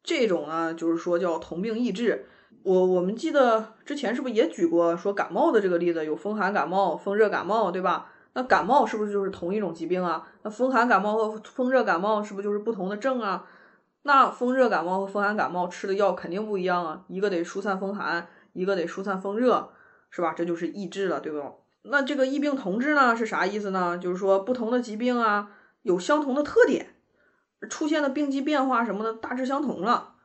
[0.02, 2.26] 这种呢，就是说叫同病异治。
[2.62, 6.04] 我我们记得之前是不是也举过说感冒的这个例子？
[6.04, 8.11] 有风寒感冒、风热感冒，对吧？
[8.33, 10.26] 那感冒是不是就是同一种疾病啊？
[10.42, 13.44] 那风寒感冒和风热感冒是不是就是不同的症啊？
[14.02, 19.70] 那风热感冒和风寒感冒吃的药肯定不一样啊，一个得疏散风寒，一个得疏散风热，
[20.11, 20.33] 是吧？
[20.35, 21.42] 这就是异治了，对不？
[21.83, 23.98] 那这个异病同治呢是啥意思呢？
[23.98, 25.50] 就是说不同的疾病啊
[25.83, 26.95] 有相同的特点，
[27.71, 30.17] 出现的病机变化什么的大致相同了，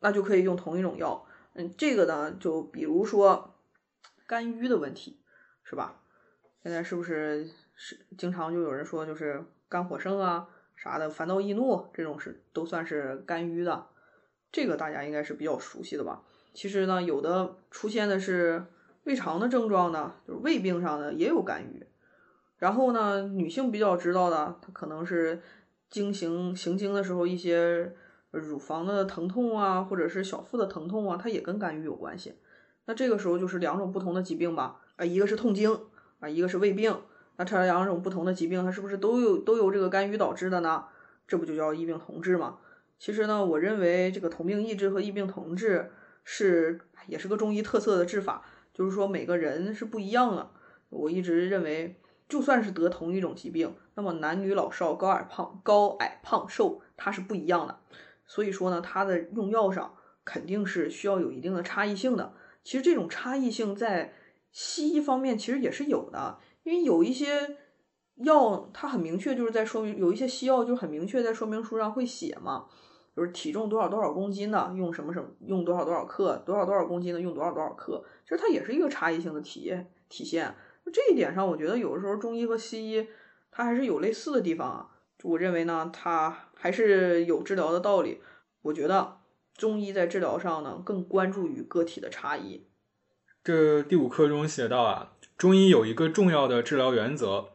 [0.00, 1.26] 那就可以用同一种药。
[1.54, 3.54] 嗯，这个呢，就比如说
[4.26, 5.20] 肝郁的问题，
[5.64, 6.02] 是吧？
[6.62, 13.86] 现在是不是是经常就有人说，就是肝火盛啊啥的，烦躁易怒这种是都算是肝郁的。
[14.52, 16.22] 这个大家应该是比较熟悉的吧？
[16.52, 18.66] 其实呢，有的出现的是
[19.04, 21.86] 胃肠的症状呢，就是胃病上的也有肝郁。
[22.60, 25.42] 然后呢，女性比较知道的，她可能是
[25.90, 27.92] 经行行经的时候一些。
[28.32, 32.34] 乳房的疼痛啊，或者是小腹的疼痛啊，它也跟肝郁有关系。
[32.84, 34.80] 那这个时候就是两种不同的疾病吧？
[34.94, 35.76] 啊，一个是痛经
[36.20, 36.96] 啊，一个是胃病。
[37.38, 40.84] 那这两种不同的疾病，它是不是都有都由这个肝郁导致的呢？
[41.26, 42.58] 这不就叫异病同治吗？
[43.00, 45.90] 其实呢，我认为这个同病异治和异病同治
[46.22, 50.50] 是也是个中医特色的治法，就是说每个人是不一样的。
[50.90, 57.80] 我一直认为，就算是得同一种疾病，那么男女老少、高矮胖、高矮胖瘦，它是不一样的。
[58.24, 62.32] 所以说呢，它的用药上肯定是需要有一定的差异性的。
[62.62, 64.14] 其实这种差异性在
[64.52, 67.56] 西医方面其实也是有的，因为有一些
[68.16, 72.66] 药它很明确就是在说明，有一些西药就很明确在说明书上会写嘛，
[73.16, 79.74] 就是体重多少多少公斤的用什么什么，用多少多少克，多少多少公斤的用多少多少克，其实它也是一个差异性的体
[80.08, 80.54] 体现。
[80.92, 83.08] 这一点上，我觉得有的时候中医和西医
[83.50, 84.90] 它还是有类似的地方啊。
[85.22, 86.46] 我认为呢，它。
[86.62, 88.20] 还是有治疗的道理。
[88.60, 89.20] 我觉得
[89.56, 92.66] 中医在治疗上呢，更关注于个体的差异。
[93.42, 97.52] 这第五课中写到啊，中医有一个重要的治疗原则，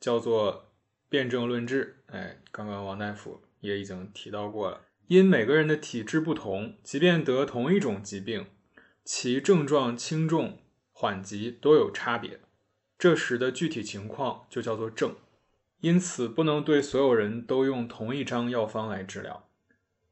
[0.00, 0.72] 叫做
[1.10, 2.02] 辩证论治。
[2.06, 4.80] 哎，刚刚王大夫也已经提到过了。
[5.08, 8.46] 因每个人的体质不同，即便得同一种疾病，
[9.04, 10.60] 其症状轻重
[10.92, 12.40] 缓急都有差别。
[12.98, 15.14] 这时的具体情况就叫做症，
[15.80, 19.46] 因此不能对所有人都用同一张药方来治疗。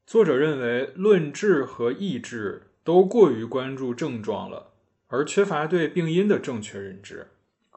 [0.05, 4.71] 作者认为，论治和医治都过于关注症状了，
[5.07, 7.27] 而缺乏对病因的正确认知。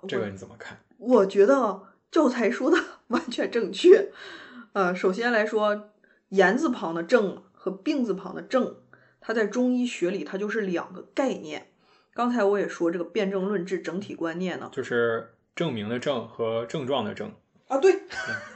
[0.07, 0.79] 这个你怎么看？
[0.99, 2.77] 我觉得教材说的
[3.09, 4.12] 完全正确。
[4.75, 5.88] 呃，首先来说，
[6.29, 8.77] 言字旁的症和病字旁的症，
[9.21, 11.68] 它在中医学里它就是两个概念。
[12.18, 17.33] 刚才我也说，这个辩证论治整体观念呢，就是证明的证和症状的症
[17.68, 17.78] 啊。
[17.78, 17.94] 对，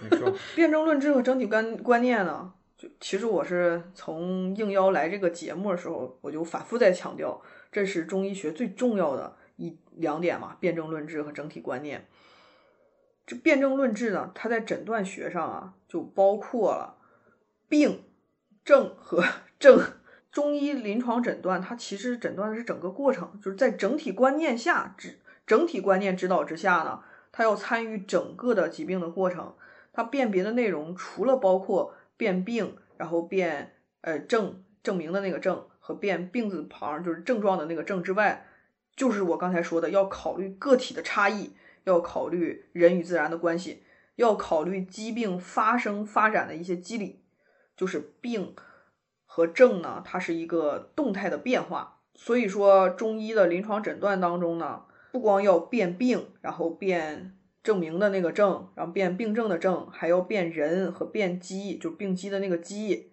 [0.00, 12.08] 你说辩证论治和整体观观念呢，就其实我是从应邀来这个节目的时候，我就反复在强调，这是中医学最重要的一两点嘛，辩证论治和整体观念。
[13.24, 16.96] 这辩证论治呢，它在诊断学上啊，就包括了
[17.68, 18.02] 病、
[18.64, 19.22] 症和
[19.60, 19.80] 症。
[20.32, 29.54] 中医临床诊断，它其实诊断的是整个过程，就是在整体观念下指整体观念指导之下呢，它要参与整个的疾病的过程。
[29.92, 38.46] 它辨别的内容除了包括辨病，然后辨呃证证明的那个证和辨病字旁就是症状的那个症之外，
[38.96, 41.52] 就是我刚才说的要考虑个体的差异，
[41.84, 43.82] 要考虑人与自然的关系，
[44.16, 47.20] 要考虑疾病发生发展的一些机理，
[47.76, 48.54] 就是病。
[49.34, 63.10] 和症呢，它是一个动态的变化，所以说中医的临床诊断当中呢，不光要辨病，然后辨证明的那个症，然后辨病症的症，还要辨人和辨机，就病机的那个机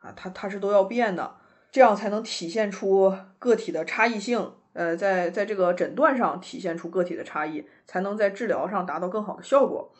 [0.00, 1.36] 啊，它它是都要变的，
[1.70, 9.92] 这样才能体现出个体的差异性，呃，在在这个诊断上体现出个体的差异，才能在治疗上达到更好的效果。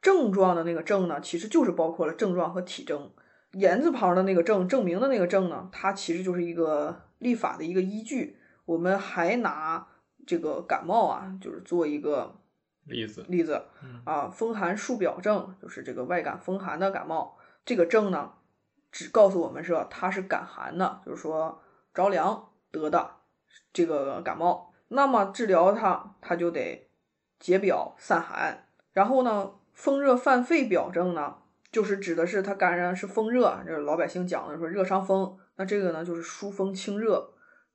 [0.00, 3.10] 症状的那个症呢，其实就是包括了症状和体征。
[3.54, 8.38] 言字旁的那个证，证明的那个证呢，它其实就是一个立法的一个依据。
[8.64, 9.86] 我们还拿
[10.26, 12.36] 这个感冒啊，就是做一个
[12.84, 13.66] 例子，例子
[14.04, 17.36] 啊，风寒数表症，就是这个外感风寒的感冒。
[17.64, 18.32] 这个症呢，
[18.90, 21.62] 只告诉我们说它是感寒的，就是说
[21.92, 23.16] 着凉得的
[23.72, 24.72] 这个感冒。
[24.88, 26.88] 那么治疗它，它就得
[27.38, 28.66] 解表散寒。
[28.92, 31.36] 然后呢，风热犯肺表症呢？
[31.74, 35.36] 就是指的是他感染是风热，这是老百姓讲的说热伤风。
[35.56, 37.32] 那这个呢，就是疏风清热。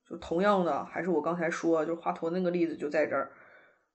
[0.08, 3.30] 就同样的，还是我刚才说，就华佗那个例子就在这儿。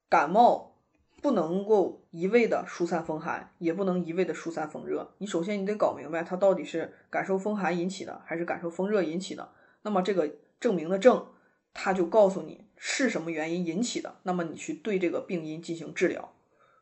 [0.08, 0.76] 感冒
[1.24, 5.16] 不能够一味的疏散风寒，也不能一味的疏散风热。
[5.18, 9.50] 你首先你得搞明白，它到底是感受风寒引起的，还是感受风热引起的。
[9.82, 11.26] 那么这个证明的证，
[11.74, 14.18] 它就告诉你是什么原因引起的。
[14.22, 16.36] 那么你去对这个病因进行治疗，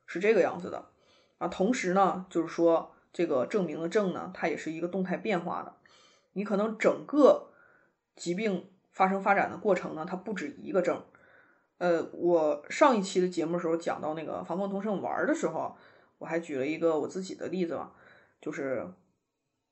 [0.06, 0.90] 是这个样子的。
[1.38, 2.93] 啊，同时呢，就是说。
[3.14, 5.74] 这个证明的证呢，它也是一个动态变化的。
[6.34, 7.52] 你可能整个
[8.16, 11.02] 疾病发生发展的过程呢，它不止一个症。
[11.78, 15.76] 呃，我上一期的节目时候讲到那个防风通圣丸的时候，
[16.18, 17.92] 我还举了一个我自己的例子嘛，
[18.42, 18.88] 就是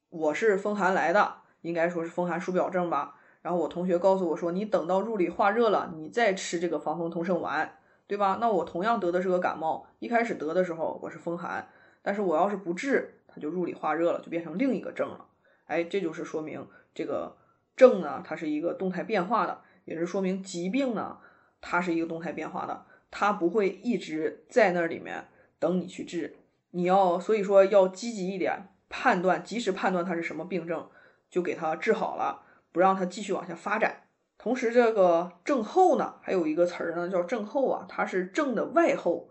[0.10, 3.16] 我是风寒来的，应该说是风寒数表症吧。
[3.42, 8.38] 然后我同学告诉我说，你等到入里化热了，你再吃这个防风通圣丸，对吧？
[8.40, 11.68] 那我同样得的是个感冒，一开始得的时候我是风寒，
[12.04, 13.21] 但是我要是不治。
[13.34, 15.26] 它就入里化热了，就变成另一个症了。
[15.66, 17.38] 哎，这就是说明这个
[17.78, 21.20] 症呢，它是一个动态变化的，也是说明疾病呢，
[21.62, 25.28] 它是一个动态变化的，它不会一直在那里面
[25.60, 26.36] 等你去治。
[26.72, 30.90] 你要所以说要积极一点，判断及时判断它是什么病症，
[31.30, 34.04] 就给它治好了，不让它继续往下发展。
[34.38, 39.30] 同时，这个症候呢，还有一个词儿呢，叫症候啊，它是症的外候，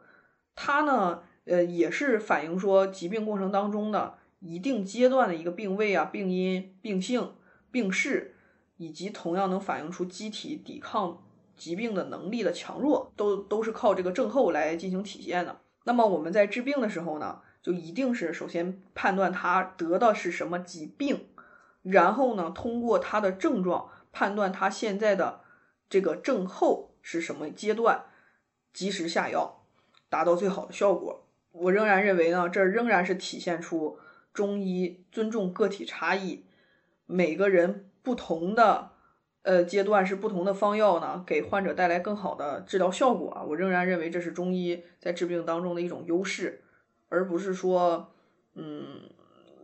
[0.55, 1.25] 它呢。
[1.51, 7.35] 呃，也是反映说疾病过程当中的一定阶段的一个病位啊、病因、病性、
[7.73, 8.37] 病势，
[8.77, 11.21] 以及同样能反映出机体抵抗
[11.57, 15.61] 疾病的能力的强弱，都都是靠这个症候来进行体现的。
[15.83, 21.27] 那么我们在治病的时候呢，就一定是首先判断他得的是什么疾病，
[21.83, 25.41] 然后呢，通过他的症状判断他现在的
[25.89, 28.05] 这个症候是什么阶段，
[28.73, 29.65] 及时下药，
[30.09, 31.27] 达到最好的效果。
[31.53, 33.99] 我仍然认为呢，这仍然是体现出
[34.33, 36.45] 中医尊重个体差异，
[37.07, 38.93] 每个人不同的
[39.43, 43.43] 呃阶段是不同的方药呢，给患者带来更好的治疗效果啊。
[43.43, 46.63] 我仍然认为这是中医在治病当中的一种优势，
[47.09, 48.13] 而不是说，
[48.55, 49.11] 嗯，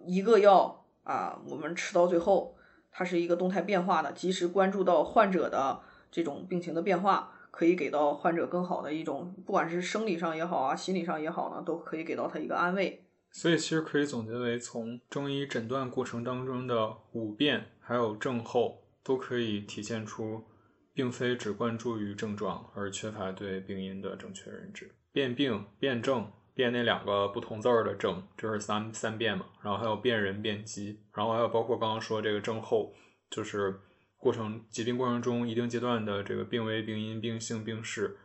[0.04, 2.56] 一个药啊，我们吃到最后，
[2.90, 5.80] 它是一个动态变化的，及时关注到患者的
[6.10, 7.32] 这种病情的变化。
[7.56, 13.02] 可以给到患者更好的一种，不管是生理上也好啊，心理上也好呢，都可以给到他一个安慰。
[13.30, 20.44] 所以其实可以总结为，从中医诊断过程当中的五辨还有症候，都可以体现出，
[20.92, 24.90] 并非只关注于症状，而缺乏对病因的正确认知。
[25.10, 29.46] 辨病、辨证、辨那两个不同字儿的症，这是三三辨嘛。
[29.62, 32.92] 然后还有辨人、辨机，然后还有包括刚刚说这个症候，
[33.30, 33.80] 就是
[34.26, 38.16] 过程疾病过程中一定阶段的这个病危、病因、病性、病势，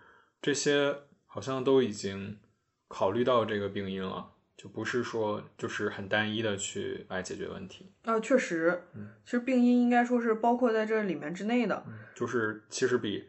[0.41, 0.95] 这些
[1.27, 2.39] 好像都已经
[2.87, 4.31] 考虑到这个病因了。
[4.57, 8.83] 就不是说就是很单一的去来解决问题啊，确实，
[9.25, 11.83] 其实病因应该说是包括在这里面之内的，
[12.15, 13.23] 就是其实比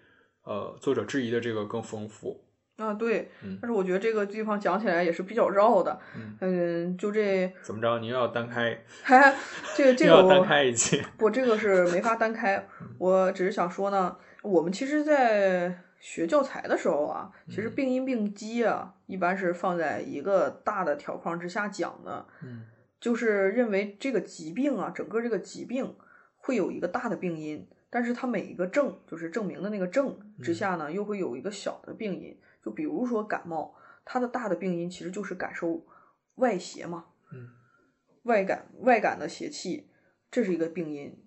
[0.45, 2.45] 呃作者质疑的这个更丰富
[2.77, 5.99] 啊，对，但是我觉得这个地方讲起来也是比较绕的，
[6.41, 8.85] 嗯，就这怎么着，你又要单开，
[9.77, 12.67] 这个这 个单开一期，不，这个是没法单开，
[12.99, 15.79] 我只是想说呢，我们其实，在。
[16.03, 22.27] 学教材的时候啊，其实病因病机啊，一般是放在一个大的条框之下讲的。
[22.43, 22.65] 嗯，
[22.99, 25.95] 就是认为这个疾病啊，整个这个疾病
[26.39, 32.37] 会有一个大的病因，但是它每一个症，就是证明的那个症之下呢，又会有一个小的病因。
[32.63, 35.87] 就比如说感冒，它的大的病因其实就是感受
[36.37, 37.07] 外邪嘛。
[37.33, 37.49] 嗯，
[38.23, 39.91] 外感外感的邪气，
[40.31, 41.25] 这是一个病因。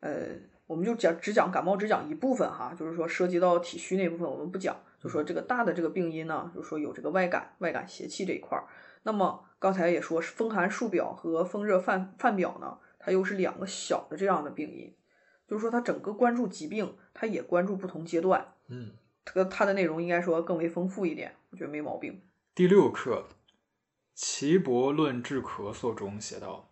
[0.00, 0.48] 呃。
[0.68, 8.68] 我们就讲只讲感冒，只讲一部分哈，就是说涉及到体虚那部分我们不讲，就说这个大的这个病因呢，就是说有这个外感、外感邪气这一块儿。
[9.02, 14.94] 那么刚才也说是，风寒数表和风热犯犯表呢，它又是两个小的这样的病因，
[15.48, 18.52] 就是说它整个关注疾病，它也关注不同阶段。
[18.68, 18.90] 嗯，
[19.34, 22.20] 它它的内容应该说更为丰富一点，我觉得没毛病。
[22.54, 23.28] 第六课
[24.14, 26.70] 《岐伯论治咳嗽》中写道：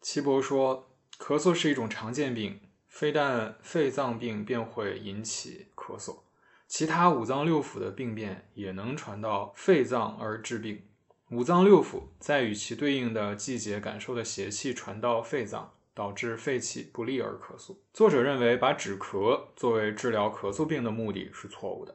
[0.00, 2.60] 岐伯说，咳嗽是一种常见病。
[2.88, 6.22] 非但肺脏病便会引起咳嗽，
[6.66, 10.82] 其他五脏六腑的病变也能传到肺脏而致病。
[11.30, 17.76] 五脏六腑在与其对应的季节感受的邪气传到肺脏，导致肺气不利而咳嗽。
[17.92, 21.94] 作者认为，把止咳作为治疗咳嗽病的目的是错误的。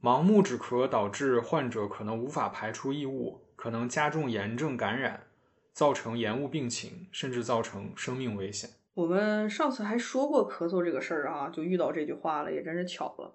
[0.00, 5.26] 盲目止咳导致患者可能无法排出异物，可能加重炎症感染，
[5.72, 8.70] 造成延误病情，甚至造成生命危险。
[8.94, 13.34] 我们上次还说过咳嗽这个事儿啊，就遇到这句话了，也真是巧了。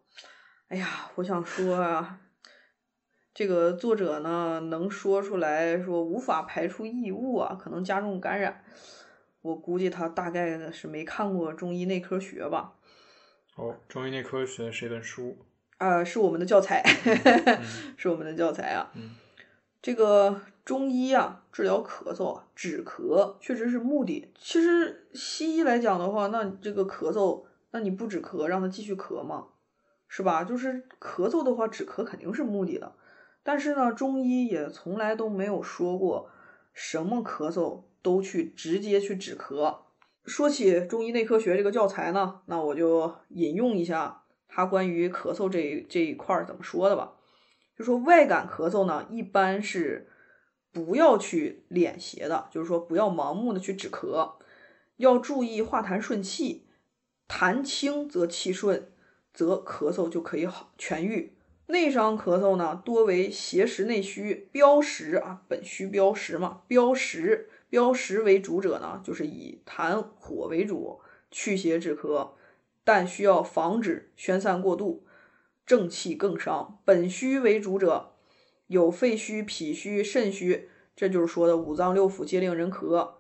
[0.70, 2.22] 哎呀，我想说啊，
[3.34, 8.64] 这个作者呢能说出来说无法排出异物啊，可能加重感染，
[9.42, 12.76] 我估计他大概是没看过中医内科学吧。
[13.56, 15.38] 哦，中医内科学是一本书
[15.78, 16.84] 啊，是我们的教材，
[17.98, 18.92] 是我们的教材啊。
[18.96, 19.12] 嗯，
[19.82, 20.42] 这个。
[20.66, 24.32] 中医啊，治疗咳嗽啊，止咳确实是目的。
[24.38, 29.48] 其实西医来讲的话，那这个咳嗽，那你不止咳，让他继续咳吗？
[30.08, 30.44] 是吧？
[30.44, 32.94] 就是咳嗽的话，止咳肯定是目的的。
[33.42, 36.30] 但是呢，中医也从来都没有说过
[36.72, 39.78] 什么咳嗽都去直接去止咳。
[40.26, 47.14] 说起中医内科学这个教材呢，那我就引用一下他关于咳嗽这这一块怎么说的吧。
[47.78, 50.08] 就说外感咳嗽呢，一般是。
[50.72, 54.34] 不要去敛邪的，就是说不要盲目的去止咳，
[54.98, 56.68] 要注意化痰顺气，
[57.28, 58.92] 痰清则气顺，
[59.34, 61.34] 则咳嗽就可以好痊愈。
[61.66, 71.00] 内伤咳嗽呢，多为邪实内虚，标实啊，本虚标实嘛，标实标实为主者呢，就是以痰火为主，
[71.32, 72.32] 祛邪止咳，
[72.84, 75.06] 但需要防止宣散过度，
[75.66, 76.80] 正气更伤。
[76.84, 78.14] 本虚为主者。
[78.68, 83.14] 有肺虚、脾虚、肾虚，这就是说的五脏六腑皆令人咳。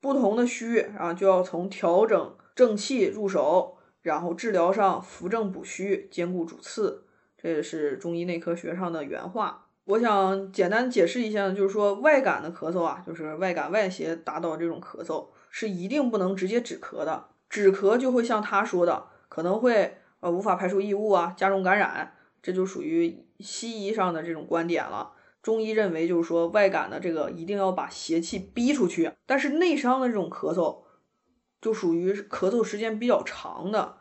[0.00, 7.04] 不同的虚啊，就要从调整正气入手，然后治疗上扶正补虚，兼顾主次。
[7.36, 9.65] 这也是中医内科学上的原话。
[9.86, 17.28] 我想简单解释一下，就是说外感的咳嗽啊，就是外感外邪达到这种咳嗽，是一定不能直接止咳的。
[17.48, 22.14] 止咳就会像他说的，可能会呃无法排出异物啊，加重感染。
[22.42, 25.12] 这就属于西医上的这种观点了。
[25.40, 30.78] 中医认为，就是说外感的这个一定要把邪气逼出去，但是内伤的这种咳嗽，
[31.60, 33.96] 就属于咳嗽时间比较长的，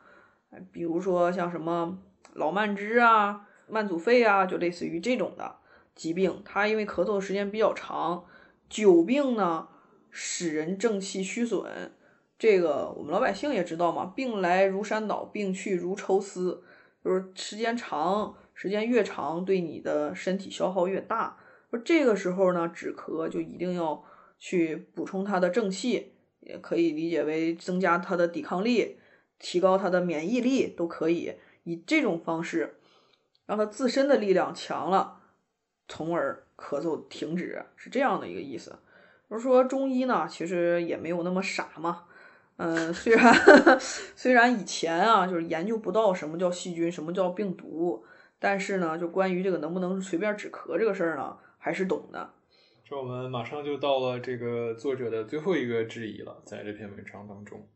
[0.71, 1.99] 比如说像什么
[2.33, 5.57] 老慢支啊、慢阻肺啊，就类似于这种的
[5.95, 6.41] 疾病。
[6.45, 8.25] 它因为咳嗽的时间比较长，
[8.69, 9.67] 久病呢，
[10.11, 11.93] 使人正气虚损。
[12.37, 16.63] 这个我们老百姓也知道嘛，病来如山倒，病去如抽丝。
[17.03, 21.37] 就是时间长，时间越长，对你的身体消耗越大。
[21.69, 24.03] 说这个时候呢，止咳就一定要
[24.39, 28.97] 去补充它的正气，也可以理解为增加它的抵抗力，
[29.37, 32.79] 提高它的免疫力，都可以以这种方式
[33.45, 35.21] 让它自身的力量强了，
[35.87, 38.77] 从而咳嗽停止，是这样的一个意思。
[39.29, 42.05] 就是说中医呢，其实也没有那么傻嘛。
[42.57, 43.33] 嗯，虽然
[44.15, 48.05] 虽然以前啊，就是研究不到什么叫细菌，什么叫病毒，
[48.39, 52.33] 但是呢，就关于这个能不能随便止咳这个事儿呢，还是懂的。
[52.87, 57.67] 这我们马上就到了这个作者的最后一个质疑了，在这篇文章当中，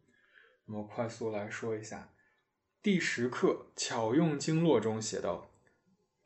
[0.67, 2.11] 那么快速来说一下，
[2.81, 5.49] 第十课巧用经络中写道：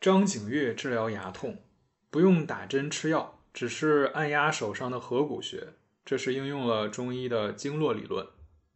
[0.01, 1.63] 张景岳治疗牙痛，
[2.13, 5.69] 不用打针吃药，只是按压手上的合谷穴，
[6.05, 8.27] 这是应用了中医的经络理论。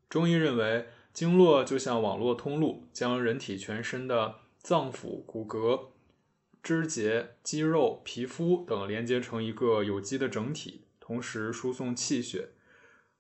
[0.10, 5.90] 中医认为，经络就像网络通路，将人体全身的脏腑、骨骼。
[6.64, 12.50] 肢节、肌肉、皮肤等连接成一个有机的整体，同时输送气血，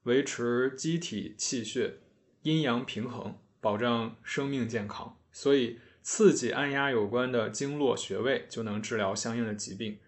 [0.06, 2.00] 维持机体气血
[2.42, 5.16] 阴阳平衡，保障生命健康。
[5.32, 10.00] 所以，刺激按压有关的经络穴位，就能治疗相应的疾病。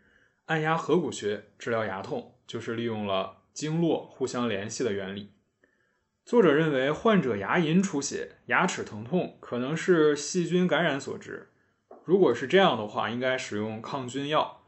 [0.49, 5.31] 按压合谷穴治疗牙痛，就是利用了经络互相联系的原理。
[6.25, 11.51] 作者认为，患者牙龈出血、牙齿疼痛，可能是细菌感染所致。
[12.03, 14.63] 如果是这样的话，应该使用抗菌药，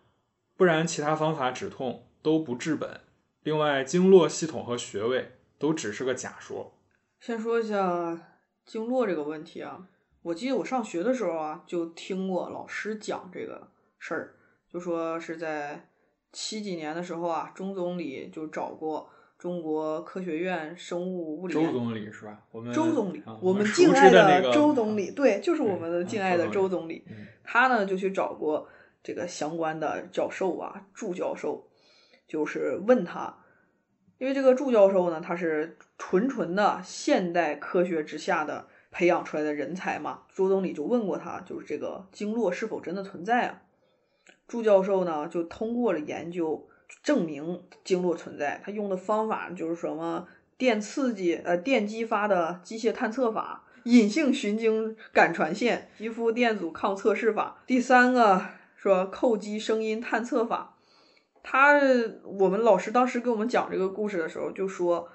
[0.56, 3.02] 不然其他方法止痛都不治本。
[3.42, 6.78] 另外，经络系统和穴位都只是个假说。
[7.20, 9.88] 先说一下经络这个问题啊，
[10.22, 14.36] 我记得我上学的时候啊，就听过老师讲这个事儿，
[14.72, 15.88] 就说是在
[16.32, 19.10] 七几年的时候啊，钟总理就找过。
[19.38, 21.54] 中国科学院生物物理。
[21.56, 22.46] 周总理是吧？
[22.52, 27.04] 我们周总理，我们敬爱的周总理，对，就是我们的敬爱的周总理。
[27.44, 28.70] 他呢就去找过
[29.02, 31.68] 这个相关的教授啊，祝教授，
[32.28, 33.36] 就是问他，
[34.20, 40.22] 因为这个祝教授呢，他是纯纯的现代科学之下的培养出来的人才嘛。
[40.36, 43.64] 周总理就问过他，就是这个经络是否真的存在啊？
[44.52, 46.68] 祝教授呢就通过了研究。
[47.04, 50.28] 证明经络存在，他用的方法就是什么
[50.58, 57.64] 电刺激、呃电激发的机械探测法、隐性循经感传线、皮肤电阻抗测试法。
[57.66, 58.46] 第三个
[58.76, 60.76] 说叩击声音探测法。
[61.42, 61.80] 他
[62.26, 65.08] 我们老师当时给我们讲这个故事的时候，就说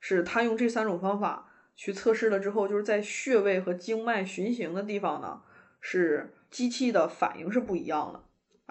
[0.00, 5.40] 是他用这三种方法去测试了之后，就是在穴位和经脉循行的地方呢，
[5.80, 8.22] 是机器的反应是不一样的。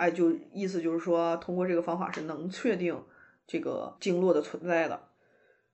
[0.02, 3.00] 哎，就意思就是说，通过这个方法是能确定
[3.46, 5.10] 这个经络的存在的。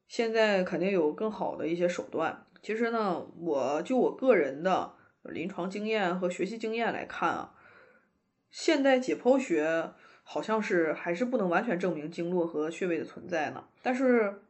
[0.05, 2.45] 现在肯定有更好的一些手段。
[2.61, 4.91] 其实呢，我就我个人的
[5.23, 7.55] 临床经验和学习经验来看啊，
[8.51, 9.91] 现代解剖学
[10.23, 13.63] 好像是还是不能完全证明经络和穴位的存在呢。
[13.81, 14.41] 但是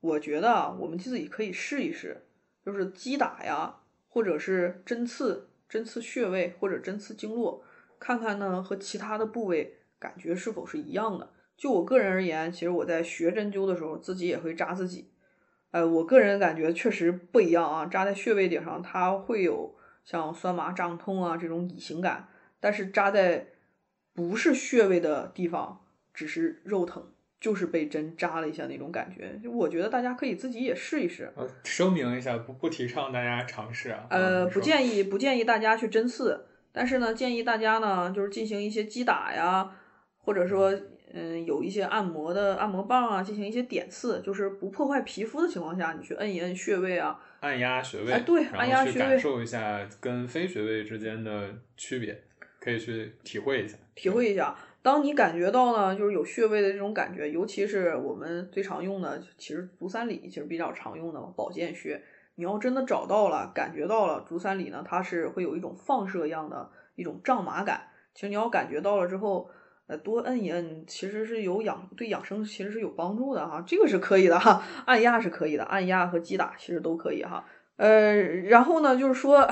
[0.00, 2.26] 我觉得啊我们自己可以试一试，
[2.62, 3.76] 就是击打呀，
[4.10, 7.64] 或者是针刺、针刺穴位或者针刺经络。
[7.98, 11.30] 看看呢，和其他的部位感觉是否是一样的？
[11.56, 15.10] 就我个人而言，其实我在学针灸的时候，自己也会扎自己。
[15.70, 17.86] 呃，我个人感觉确实不一样啊。
[17.86, 19.74] 扎在穴位顶上，它会有
[20.04, 22.28] 像酸麻胀痛啊这种乙型感，
[22.60, 23.48] 但是扎在
[24.14, 29.38] 不是穴位的地方，只是肉疼，就是被针扎了一下那种感觉。
[29.42, 31.32] 就我觉得大家可以自己也试一试。
[31.36, 34.06] 呃，声明一下，不不提倡大家尝试啊。
[34.10, 36.46] 呃，不建议不建议大家去针刺。
[36.76, 39.66] 但是呢，建议大家呢，就是进行一些击打呀，
[40.18, 40.70] 或者说，
[41.14, 51.48] 嗯，有一些按摩的按摩棒啊，进行一些点刺，就是不破坏皮肤的情况下，你去摁一摁穴位啊，按压穴位，哎，对，按压穴位，感受一下跟非穴位之间的
[51.78, 52.22] 区别，
[52.60, 54.54] 可以去体会一下，体会一下。
[54.82, 61.98] 当你感觉到呢，就是有穴位的这种感觉，尤其是我们最常用的，其实足三里其实比较常用的保健穴。
[62.36, 67.88] 你要真的找到了，感觉到了足三里呢，它是会有一种放射样的一种胀麻感。
[68.14, 69.50] 其实你要感觉到了之后，
[69.86, 77.44] 呃，多摁一摁，其实是有养对养生其实是有帮助的哈，这个是可以的哈，按压是可以的，按压和击打其实都可以哈。
[77.76, 79.46] 呃，然后呢，就是说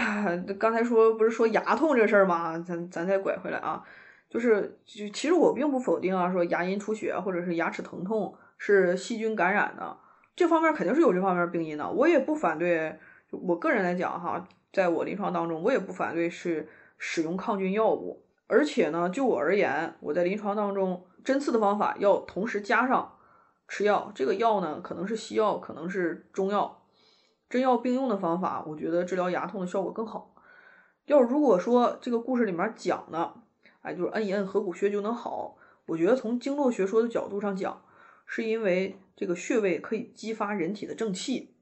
[0.59, 2.59] 刚才说不是说牙痛这事儿吗？
[2.59, 3.83] 咱咱再拐回来啊，
[4.29, 9.99] 就是就其实我并不否定啊，说牙龈出血或者是牙齿疼痛是细菌感染的。
[10.37, 12.99] 这方面肯定是有这方面病因的，我也不反对。
[13.31, 16.69] 我个人来讲哈，在我临床当中，我也不反对是
[16.99, 18.25] 使用抗菌药物。
[18.47, 23.17] 而且呢，就我而言，我在临床当中针刺的方法要同时加上
[23.67, 24.13] 吃药。
[24.15, 26.83] 这个药呢，可能是西药，可能是中药，
[27.49, 30.35] 针药并用的方法，我觉得治疗牙痛的效果更好。
[31.07, 33.35] 要如果说这个故事里面讲的，
[33.83, 35.57] 哎，就是摁一摁合谷穴就能好，
[35.87, 37.83] 我觉得从经络学说的角度上讲。
[38.27, 41.55] 是因为这个穴位可以激发人体的正气，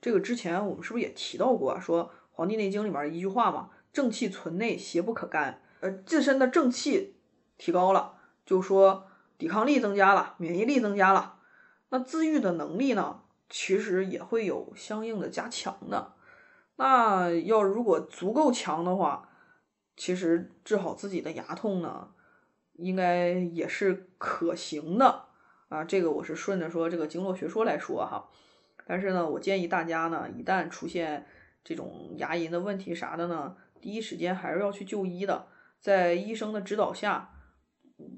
[0.00, 1.80] 这个之前我们是不是也提到过啊？
[1.80, 5.62] 说《黄帝内经》里面一句话嘛，“正气存内，邪不可干”。
[5.80, 7.16] 呃，自身的正气
[7.58, 9.06] 提高了，就说
[9.38, 11.40] 抵抗力增加了，免疫力增加了，
[11.90, 16.14] 那自愈的能力呢，其实也会有相应的加强的。
[16.76, 19.30] 那要如果足够强的话，
[19.96, 22.10] 其实治好自己的牙痛呢，
[22.74, 25.26] 应该也是可行的
[25.68, 25.84] 啊。
[25.84, 28.28] 这个我是顺着说这个经络学说来说哈。
[28.86, 31.26] 但是呢，我建议大家呢，一旦出现
[31.64, 35.48] 这种牙龈的问题啥的呢，第一时间还是要去就医的，
[35.80, 37.30] 在医生的指导下，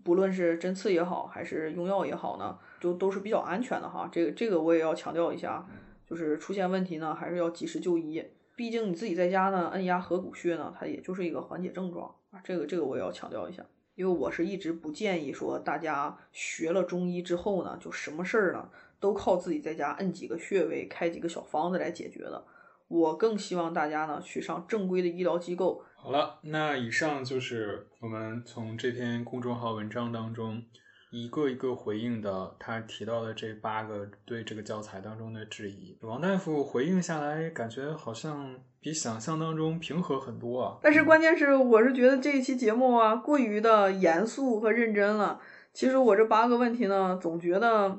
[0.05, 4.09] 不论是针刺也好，还是用药也好呢，就都是比较安全的哈。
[4.13, 5.67] 这个这个我也要强调一下，
[6.07, 8.23] 就是出现问题呢，还是要及时就医。
[8.55, 12.41] 毕竟你自己在家呢，按压合谷穴呢，它也就是一个缓解症状啊。
[12.45, 13.65] 这个这个我也要强调一下，
[13.99, 18.69] 因为我是一直不建议说大家学了中医之后呢，就什么事儿呢？
[19.01, 22.45] 都靠自己在家摁几个穴位、开几个小方子来解决的。
[22.87, 25.83] 我更希望大家呢去上正规的医疗机构。
[25.97, 30.63] 好了，那以上就是我们从这篇公众号文章当中
[31.11, 35.97] 一个一个回应的他提到的这八个对这个教材当中的质疑。
[36.03, 40.79] 王大夫回应下来，感觉好像比想象当中平和很多啊。
[40.83, 45.41] 但是关键是，我是觉得这一期节目啊过于的严肃和认真了。
[45.73, 47.99] 其实我这八个问题呢，总觉得。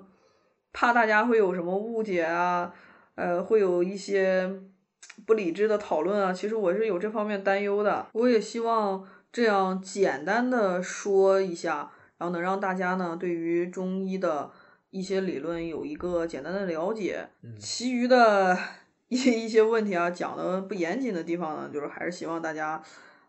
[0.72, 2.72] 怕大家会有什么误解啊，
[3.16, 4.62] 呃，会有一些
[5.26, 6.32] 不理智的讨论啊。
[6.32, 8.06] 其实我是有这方面担忧的。
[8.14, 14.52] 我也希望这样简单的说一下，然后能让大家呢对于中医的
[14.92, 17.28] 一些理论有一个简单的了解。
[17.60, 18.56] 其余的
[19.10, 22.80] 一一些问题啊，讲的不严谨的地方呢，就是还是希望大家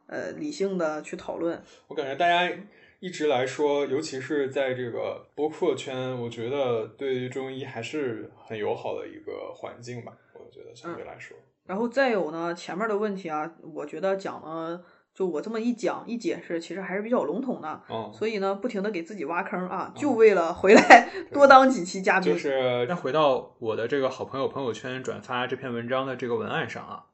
[0.07, 1.63] 呃理性的去讨论。
[1.89, 2.55] 我感觉大家。
[3.03, 10.13] 一直来说，尤其是在这个播客圈，我觉得对于中医还是很友好的一个环境吧。
[10.35, 11.35] 我觉得相对来说，
[11.65, 14.85] 然后再有呢，前面的问题啊，我觉得讲的
[15.21, 17.83] 就我这么一讲一解释，其实还是比较笼统的。
[17.91, 22.33] 嗯，所以呢，不停的给自己挖坑啊，就为了回来 多当几期嘉宾。
[22.33, 27.05] 就是再回到我的这个好朋友朋友圈转发这篇文章的这个文案上啊，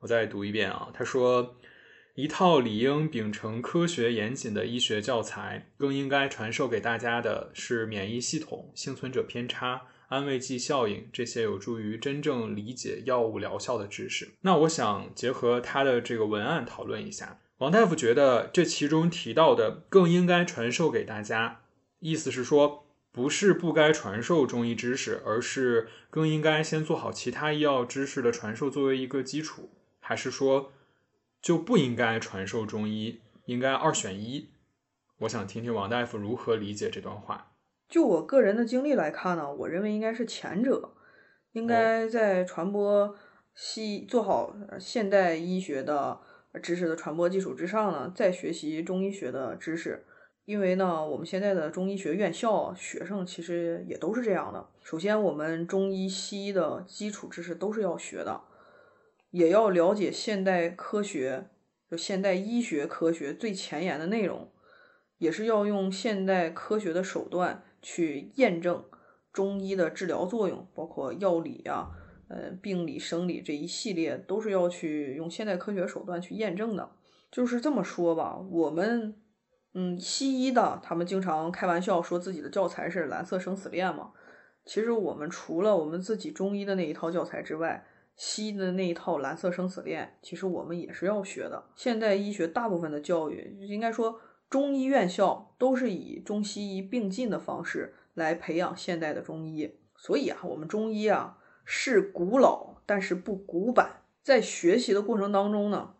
[0.00, 1.56] 我再读一遍啊，他说。
[2.14, 9.80] 一套理应秉承科学严谨的医学教材，更应该传授给大家的是免疫系统、幸存者偏差、
[10.12, 14.34] 安慰剂效应这些有助于真正理解药物疗效的知识。
[14.42, 21.62] 那我想结合他的这个文案讨论一下，王大夫觉得这其中提到的更应该传授给大家，
[22.00, 30.72] 意思是说不是不该传授中医知识，而是更应该先做好其他医药知识的传授作为一个基础，还是说？
[31.40, 34.50] 就不应该传授中医，应该二选一。
[35.18, 37.51] 我想听听王大夫如何理解这段话。
[37.92, 40.94] 就我个人的经历来看呢，我认为应该是前者，
[41.52, 43.14] 应该在传播
[43.54, 46.18] 西做好现代医学的
[46.62, 50.06] 知识的传播基础之上呢，再学习中医学的知识。
[50.46, 54.66] 因为呢，我们现在的中医学院校学生其实也都是这样的。
[54.82, 58.40] 首先，我们中医西医的基础知识都是要学的。
[59.32, 61.50] 也要了解现代科学，
[61.90, 64.50] 就现代医学科学最前沿的内容，
[65.18, 68.82] 也是要用现代科学的手段去验证
[69.32, 71.90] 中医的治疗作用，包括药理啊、
[72.28, 76.92] 呃病理、生理这一系列，都是要去用现代科学手段去验证的。
[77.30, 79.14] 就是这么说吧，我们
[79.74, 84.12] 嗯，西医的他们经常开玩笑说自己的教材是蓝色生死恋嘛。
[84.64, 91.64] 其实我们除了我们自己中医的那一套教材之外，西医的那一套蓝色生死恋，其实我们也是要学的。
[91.74, 94.20] 现代医学大部分的教育，应该说
[94.52, 99.78] 中医院校都是以中西医并进的方式来培养现代的中医。
[99.96, 104.02] 所以啊，我们中医啊是古老，但是不古板。
[104.22, 105.94] 在学习的过程当中呢，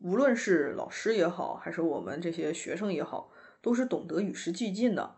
[0.00, 3.30] 无论是老师也好，还是我们这些学生也好，
[3.62, 5.14] 都是懂得与时俱进的，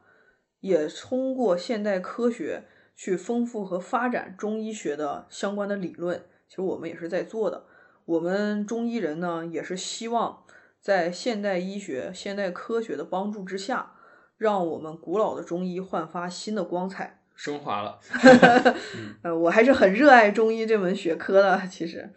[0.61, 2.65] 也通过现代科学。
[2.99, 7.67] 去丰富和发展中医学的相关的理论，其实我们也是在做的。
[8.07, 10.45] 我们中医人呢，也是希望
[10.87, 13.95] 在现代医学、现代科学的帮助之下，
[14.39, 17.99] 让我们古老的中医焕发新的光彩， 升华了。
[19.23, 21.67] 呃，我还是很热爱中医这门学科的。
[21.67, 22.09] 其实，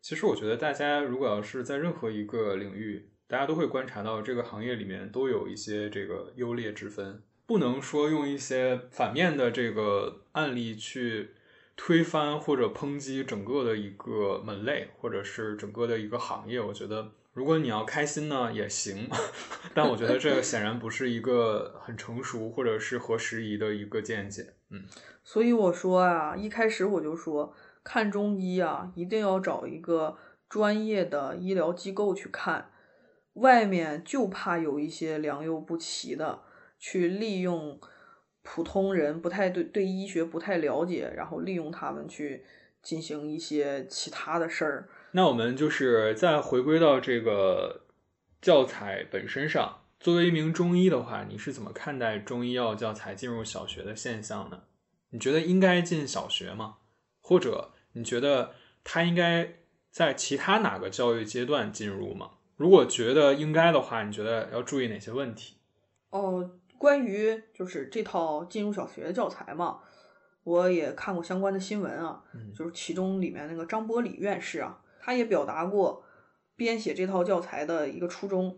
[0.00, 7.24] 其实我觉得大家如果要是在任何一个领域，大家都会观察到这个行业里面都有一些这个优劣之分。
[7.44, 11.30] 不能说用一些反面的这个案例去
[11.76, 16.60] 推翻或者抨击整个的一个门类，或者是整个的一个行业。
[16.60, 19.08] 我觉得，如果你要开心呢也行，
[19.74, 24.54] 但我觉得这个显然不是一个很成熟或者是合时宜的一个见解。
[24.68, 24.84] 嗯，
[25.24, 30.18] 所以我说啊，一开始我就说，看中医啊，一定要找一个
[30.48, 32.70] 专业的医疗机构去看。
[33.34, 36.42] 外面就怕有一些良莠不齐的，
[36.78, 37.80] 去利用
[38.42, 42.44] 普通人不太对对医学不太了解，然后利用他们去
[42.82, 44.88] 进行一些其他的事儿。
[45.12, 47.84] 那我们就是再回归到这个
[48.40, 49.78] 教材本身上。
[50.00, 54.62] 作为一名中医的话，你是怎么看待中医药教材进入小学的现象呢？
[55.10, 56.78] 你觉得应该进小学吗？
[57.20, 58.52] 或者你觉得
[58.82, 59.58] 它应该
[59.92, 62.30] 在其他哪个教育阶段进入吗？
[62.56, 65.58] 如果觉得应该的话，你觉得要注意哪些问题？
[66.10, 69.78] 哦，关于就是这套进入小学的教材嘛，
[70.42, 76.04] 我也看过相关的新闻啊，就是其中里面那个张伯礼院士啊，他也表达过
[76.54, 78.56] 编写这套教材的一个初衷。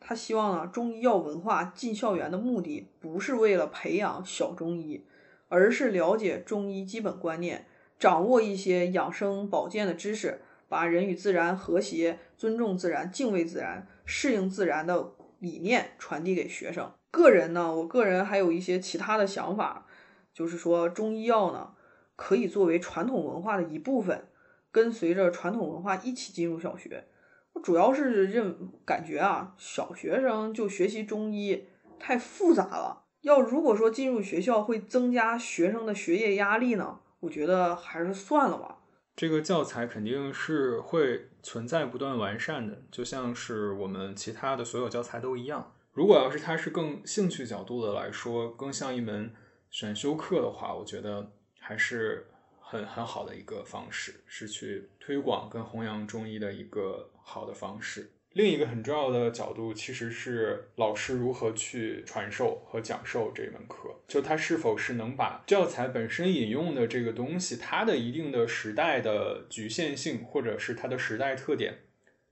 [0.00, 5.04] 他希望呢，中医药文化进校园的目的不是为了培养小中医，
[5.48, 7.66] 而是了解中医基本观念，
[7.98, 16.90] 掌握一些养生保健的知识，把人与自然和谐、尊重自然、敬畏自然、适应自然的理念传递给学生。
[17.10, 19.86] 个人呢，我个人还有一些其他的想法，
[20.32, 21.74] 就是说中医药呢，
[22.16, 24.24] 可以作为传统文化的一部分，
[24.72, 27.04] 跟随着传统文化一起进入小学。
[27.52, 31.66] 我主要是认感觉啊，小学生就学习中医
[32.00, 33.04] 太复杂了。
[33.20, 38.78] 要如果说进入学校会增加学生的学业压力呢，我觉得还是算了吧。
[39.14, 45.74] 这个教材肯定是会存在不断完善的，就像是我们其他的所有教材都一样。
[45.92, 49.30] 如果要是它是更兴趣角度的来说，更像一门
[49.68, 52.26] 选修课的话，我觉得还是。
[52.72, 58.10] 很很好的一个方式，是去推广跟弘扬中医的一个好的方式。
[58.32, 71.74] 另一个很重要的角度，其实是老师如何去传授和讲授这门课，就他是否是能把教材本身引用的这个东西，它的一定的时代的局限性，或者是它的时代特点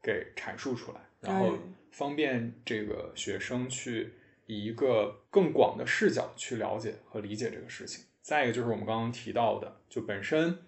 [0.02, 1.58] 给阐述出来，然后
[1.90, 4.14] 方便这个学生去
[4.46, 8.06] 以一个更广的视角去了解和理解这个事情。
[8.22, 10.58] 再一个就是我们刚刚提到的，就本身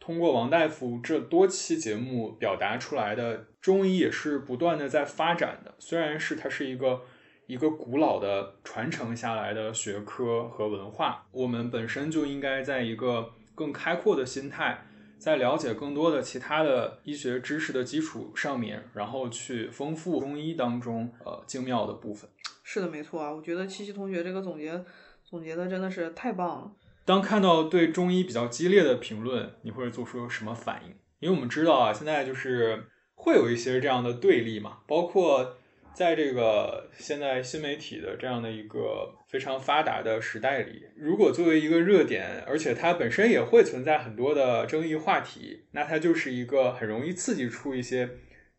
[0.00, 5.74] 通过王大夫这多期节目表达出来的中医也是不断的在发展的。
[5.78, 7.02] 虽然是它是一个
[7.46, 14.84] 一个古老的传承下来的学科和文化，我们本身就应该在一个更开阔的心态，
[15.18, 22.28] 在了解更多的其他的医学知识的基础上面，然后去丰富中医当中呃精妙的部分。
[22.64, 24.82] 是的，没错啊，我觉得七七同学这个总结
[25.22, 26.72] 总结的真的是太棒了。
[27.04, 30.94] 当看到对中医比较激烈的评论，你会做出什么反应？
[31.18, 32.84] 因为我们知道啊，现在就是
[33.14, 35.56] 会有一些这样的对立嘛，包括
[35.94, 48.08] 在这个现在新媒体的这样的一个非常发达的时代里，如果作为一个热点，而且它本身也会存在很多的争议话题，那它就是一个很容易刺激出一些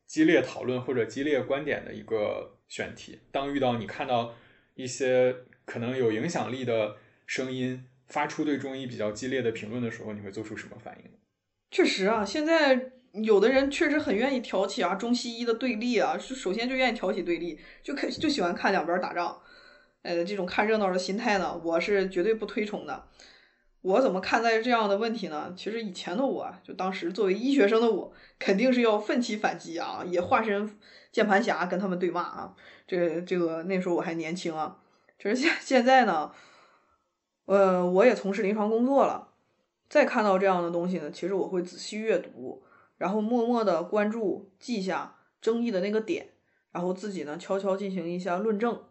[0.06, 3.20] 激烈讨论或者激烈观点的一个选题。
[3.32, 4.36] 当遇到你看到
[4.76, 5.34] 一些
[5.66, 7.86] 可能有影响力的声音。
[8.14, 11.10] 发出对中医比较激烈的评论的时候，你会做出什么反应？
[11.72, 12.92] 确实啊，现在
[13.24, 19.42] 有的人确实很愿意挑起啊中西医的对立啊，是首先就愿意挑起对立，就看就喜欢看两边打仗，
[20.04, 23.08] 呃，这种看热闹的心态呢，我是绝对不推崇的。
[23.82, 25.52] 我怎么看待这样的问题呢？
[25.58, 30.78] 其实以前的我就当时作为医学生的我，肯定是要奋起反击啊，也化身
[31.12, 32.56] 键盘侠跟他们对骂啊。
[32.86, 34.78] 这这个那时候我还年轻啊，
[35.18, 36.32] 就是现现在呢。
[37.46, 39.28] 呃，我也从事临床工作了，
[39.90, 42.64] 再看到这样的东西呢，其实我会仔细阅读，
[42.98, 46.30] 然后默默的关注、记下争议的那个点，
[46.72, 48.84] 然后自己呢悄悄进行一下论证，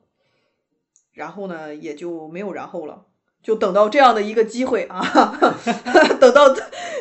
[1.12, 3.06] 然后呢也就没有然后了，
[3.42, 5.00] 就等到这样的一个机会啊，
[6.20, 6.54] 等到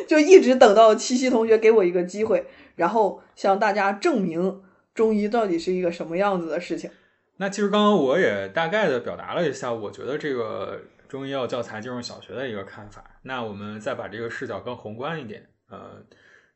[0.08, 2.46] 就一直等到七夕同学给我一个机会，
[2.76, 4.62] 然后向大家证明
[4.94, 6.90] 中医到底是一个什么样子的事情。
[7.36, 10.80] 那其实刚刚我也大概的表达了一下，我觉得这个。
[11.12, 16.02] 中医药教材进入小学的一个看法，那我们再把这个视角更宏观一点，呃，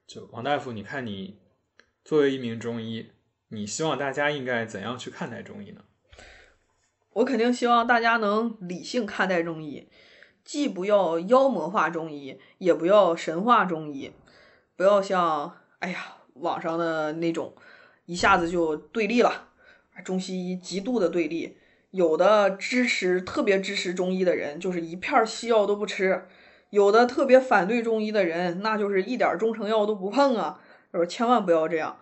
[0.07, 1.39] 就王大夫，你看你
[2.03, 3.11] 作为一名中医，
[3.49, 5.85] 你希望大家应该怎样去看待中医呢？
[7.13, 9.91] 我肯定希望大家能理性看待中医，
[10.43, 14.13] 既不要妖魔化中医，也不要神化中医，
[14.75, 17.55] 不要像哎呀网上的那种
[18.07, 19.51] 一下子就对立了，
[20.03, 21.59] 中西医极度的对立。
[21.97, 26.27] 有的支持特别支持中医的人，就是一片西药都不吃；
[26.69, 30.61] 有的特别反对中医的人，那就是一点中成药都不碰啊！
[30.93, 31.99] 说千万不要这样，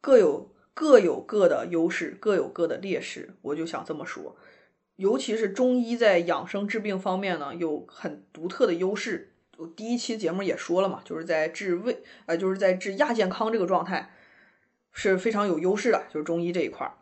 [0.00, 3.34] 各有各有各的优势，各有各的劣势。
[3.42, 4.34] 我就想这么说，
[4.96, 9.34] 尤其是中医在养生治病方面呢，有很独特的优势。
[9.58, 14.12] 我第一期节目也说了嘛，就是在治胃，呃，就是在治亚健康这个状态。
[14.98, 16.94] 是非常有优势的，就是中医这一块儿。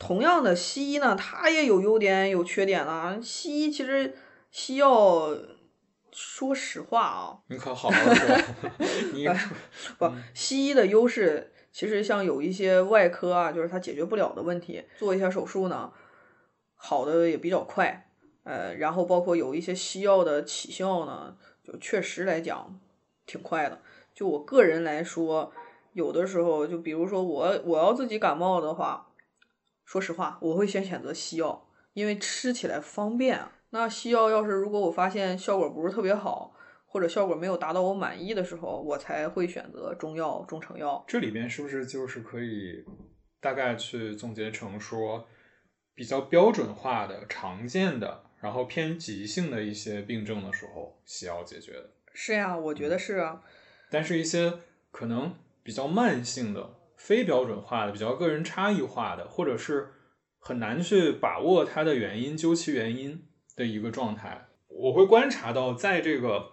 [0.00, 3.20] 同样的，西医呢，它也有优点有缺点啊。
[3.22, 4.16] 西医其实
[4.50, 5.28] 西药，
[6.10, 8.36] 说实话啊，你可好好说，
[9.12, 9.28] 你
[9.98, 15.92] 不，西医的优势其实像有一些外科啊，就是它解决不了的问题，做一下手术呢，
[16.74, 18.08] 好的也比较快。
[18.44, 22.80] 呃，然后包括有一些西药的起效呢，就确实来讲
[23.26, 23.78] 挺快的。
[24.14, 25.52] 就我个人来说，
[25.92, 29.08] 有的时候就比如说我我要自己感冒的话。
[29.90, 33.44] 说实话，我会先选择西药，因为吃起来方便。
[33.70, 36.54] 那西药要是如果我发现效果不是特别好，
[36.86, 41.04] 或者效果没有达到我满意的时候，我才会选择中药、中成药。
[41.08, 42.84] 这里边是不是就是可以
[43.40, 45.26] 大概去总结成说，
[45.92, 51.90] 比较标准化的、常见的，然后偏急性的一些病症的时候，西药解决的？
[52.14, 53.42] 是呀，我觉得是啊。
[53.90, 54.52] 但是，一些
[54.92, 55.34] 可能
[55.64, 56.76] 比较慢性的。
[57.02, 59.88] 非标准化的、比较个人差异化的，或者是
[60.38, 63.22] 很难去把握它的原因、究其原因
[63.56, 66.52] 的一个状态，我会观察到，在这个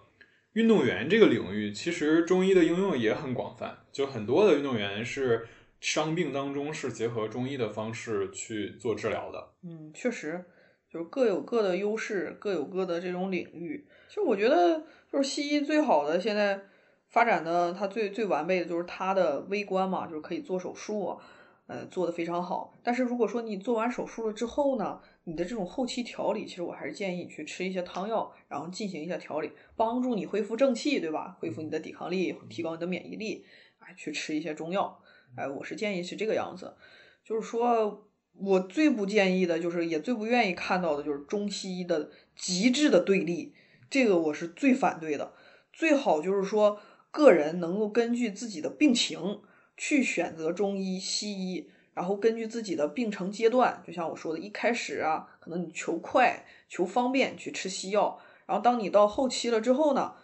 [0.54, 3.78] 运动员这个领域，其实中医的应用也很广泛。
[3.92, 5.46] 就很多的运动员是
[5.80, 9.52] 伤病当中是结合中医的方式去做治疗的。
[9.62, 10.42] 嗯，确实，
[10.90, 13.86] 就是各有各的优势，各有各的这种领域。
[14.08, 14.82] 其实我觉得，
[15.12, 16.62] 就是西医最好的现在。
[17.08, 21.18] 发展的它最最完备的就是它的微观嘛，就是可以做手术，
[21.66, 22.74] 呃，做的非常好。
[22.82, 31.36] 但是如果说你做完手术了之后呢，你的这种后期调理，其实我还是建议你去吃一些汤药，然后进行一下调理，帮助你恢复正气，对吧？
[31.40, 33.44] 恢复你的抵抗力，提高你的免疫力，
[33.78, 35.00] 哎，去吃一些中药，
[35.34, 36.76] 哎，我是建议是这个样子。
[37.24, 43.54] 就是说我最不建议的，就是也最不愿意看到的，就是中西医的极致的对立，
[43.88, 45.32] 这个我是最反对的。
[45.72, 46.78] 最好就是说。
[47.10, 49.40] 个人能够根据自己的病情
[49.76, 60.14] 去选择中医、西医，然后根据自己的病程阶段，就像我说的，一开始啊，可能你求快、求方便去吃西药，然后当你到后期了之后呢，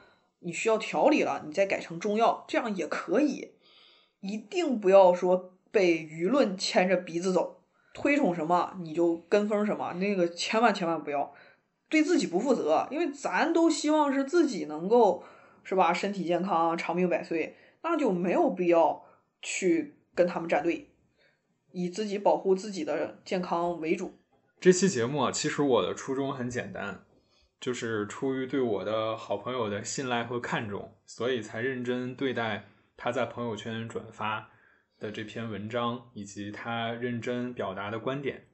[0.41, 3.53] 你需要调理了，你再改成中药，这样也可以。
[4.21, 7.63] 一定不要说被舆论牵着鼻子走，
[7.93, 11.33] 推崇什么你就跟风什么，那个千万千万不要，
[11.89, 15.25] 对自己不负责，因为咱都希望是自己能够。
[15.65, 15.93] 是吧？
[15.93, 19.05] 身体健康，长命百岁，那就没有必要
[19.43, 20.91] 去跟他们站队，
[21.73, 24.21] 以自己保护自己的健康为主。
[24.61, 27.05] 这期节目啊，其实我的初衷很简单，
[27.61, 34.51] 就是出于对我的好朋友的信赖和看重，所以才认真对待他在朋友圈转发
[34.99, 38.47] 的这篇文章，以及他认真表达的观点。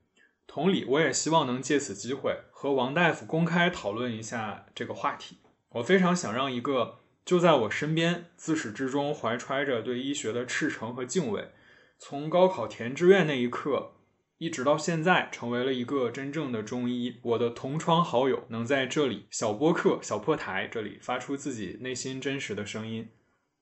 [0.46, 5.38] 同理，我也希望能借此机会和王大夫公开讨论一下这个话题。
[5.68, 6.98] 我非常想让一个
[7.30, 11.52] 就在我身边、自始至终怀揣着对医学的赤诚和敬畏，
[11.96, 13.92] 从高考填志愿那一刻
[14.38, 23.08] 一直到现在，成为了一个真正的中医，我的同窗好友，能在这里小播客、小破台这里发出自己内心真实的声音。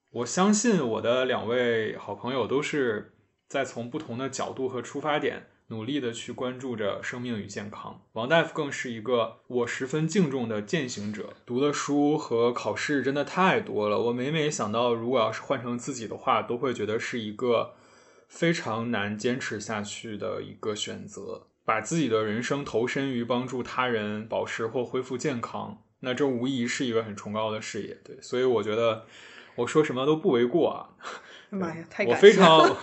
[0.09, 3.13] 我相信我的两位好朋友都是
[3.47, 5.45] 在从不同的角度和出发点。
[5.69, 11.33] 努力的去关注着生命与健康，王大夫更是一个我十分敬重的践行者。
[11.45, 17.75] 读的书和考试真的太多了，我每每想到，如果要是换成自己的话，都会觉得是一个
[18.27, 21.45] 非常难坚持下去的一个选择。
[21.63, 27.95] 把自己的人生投身于帮助他人保持或恢复健康，那这无疑是一个很崇高的事业。
[28.03, 29.05] 对，所以我觉得
[29.53, 30.89] 我说什么都不为过啊。
[31.51, 32.75] 妈呀，太我非常。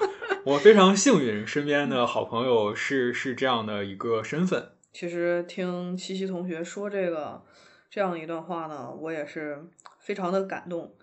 [0.46, 4.70] 我非常幸运，身边的好朋友是是这样的一个身份。
[4.92, 7.42] 其实听七七同学说这个
[7.90, 9.64] 这样一段话呢，我也是
[9.98, 10.94] 非常的感动。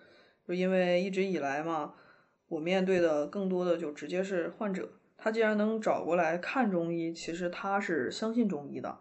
[0.48, 1.92] 就因为一直以来嘛，
[2.48, 4.88] 我面对的更多的就直接是患者。
[5.18, 8.98] 他既然能找过来看中医，其实他是相信中医的。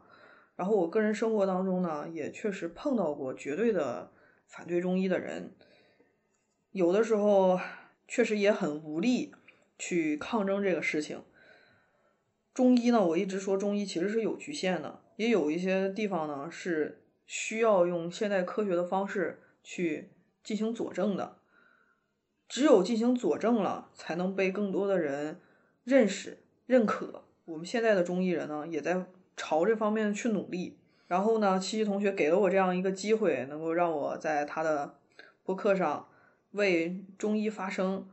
[0.58, 4.12] 然后我个人生活当中呢，也确实碰到过绝对的
[4.50, 5.56] 反对中医的人，
[6.72, 7.58] 有的时候
[8.10, 9.34] 确实也很无力。
[9.78, 11.24] 去抗争这个事情，
[12.54, 20.12] 中医呢，我一直说中医其实是有局限的，也有一些地方呢是需要用现代科学的方式去
[20.44, 21.38] 进行佐证的。
[22.48, 25.40] 只有进行佐证了，才能被更多的人
[25.84, 27.24] 认识、认可。
[27.46, 29.06] 我们现在的中医人呢，也在
[29.36, 30.78] 朝这方面去努力。
[31.08, 35.00] 然后呢，七七同学给了我这样一个机会，能够让我在他的
[35.44, 36.08] 播客上
[36.52, 38.08] 为中医发声。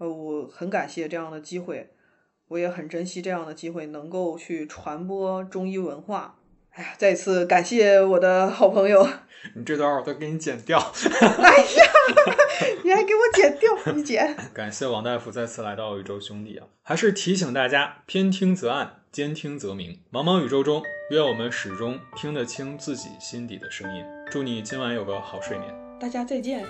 [0.00, 1.90] 呃，我很感谢这样的机会，
[2.48, 6.36] 我也很珍惜这样的机会，能够去传播中医文化。
[6.70, 9.06] 哎呀，再次感谢我的好朋友。
[9.54, 10.78] 你这段我都给你剪掉。
[10.80, 11.84] 哎呀，
[12.82, 14.34] 你还给我剪掉，你剪。
[14.54, 16.66] 感谢王大夫再次来到宇宙兄弟啊！
[16.82, 20.00] 还是提醒大家，偏听则暗，兼听则明。
[20.10, 24.02] 茫茫宇宙中，愿我们始终听得清自己心底的声音。
[24.30, 25.74] 祝你今晚有个好睡眠。
[26.00, 26.64] 大家再见。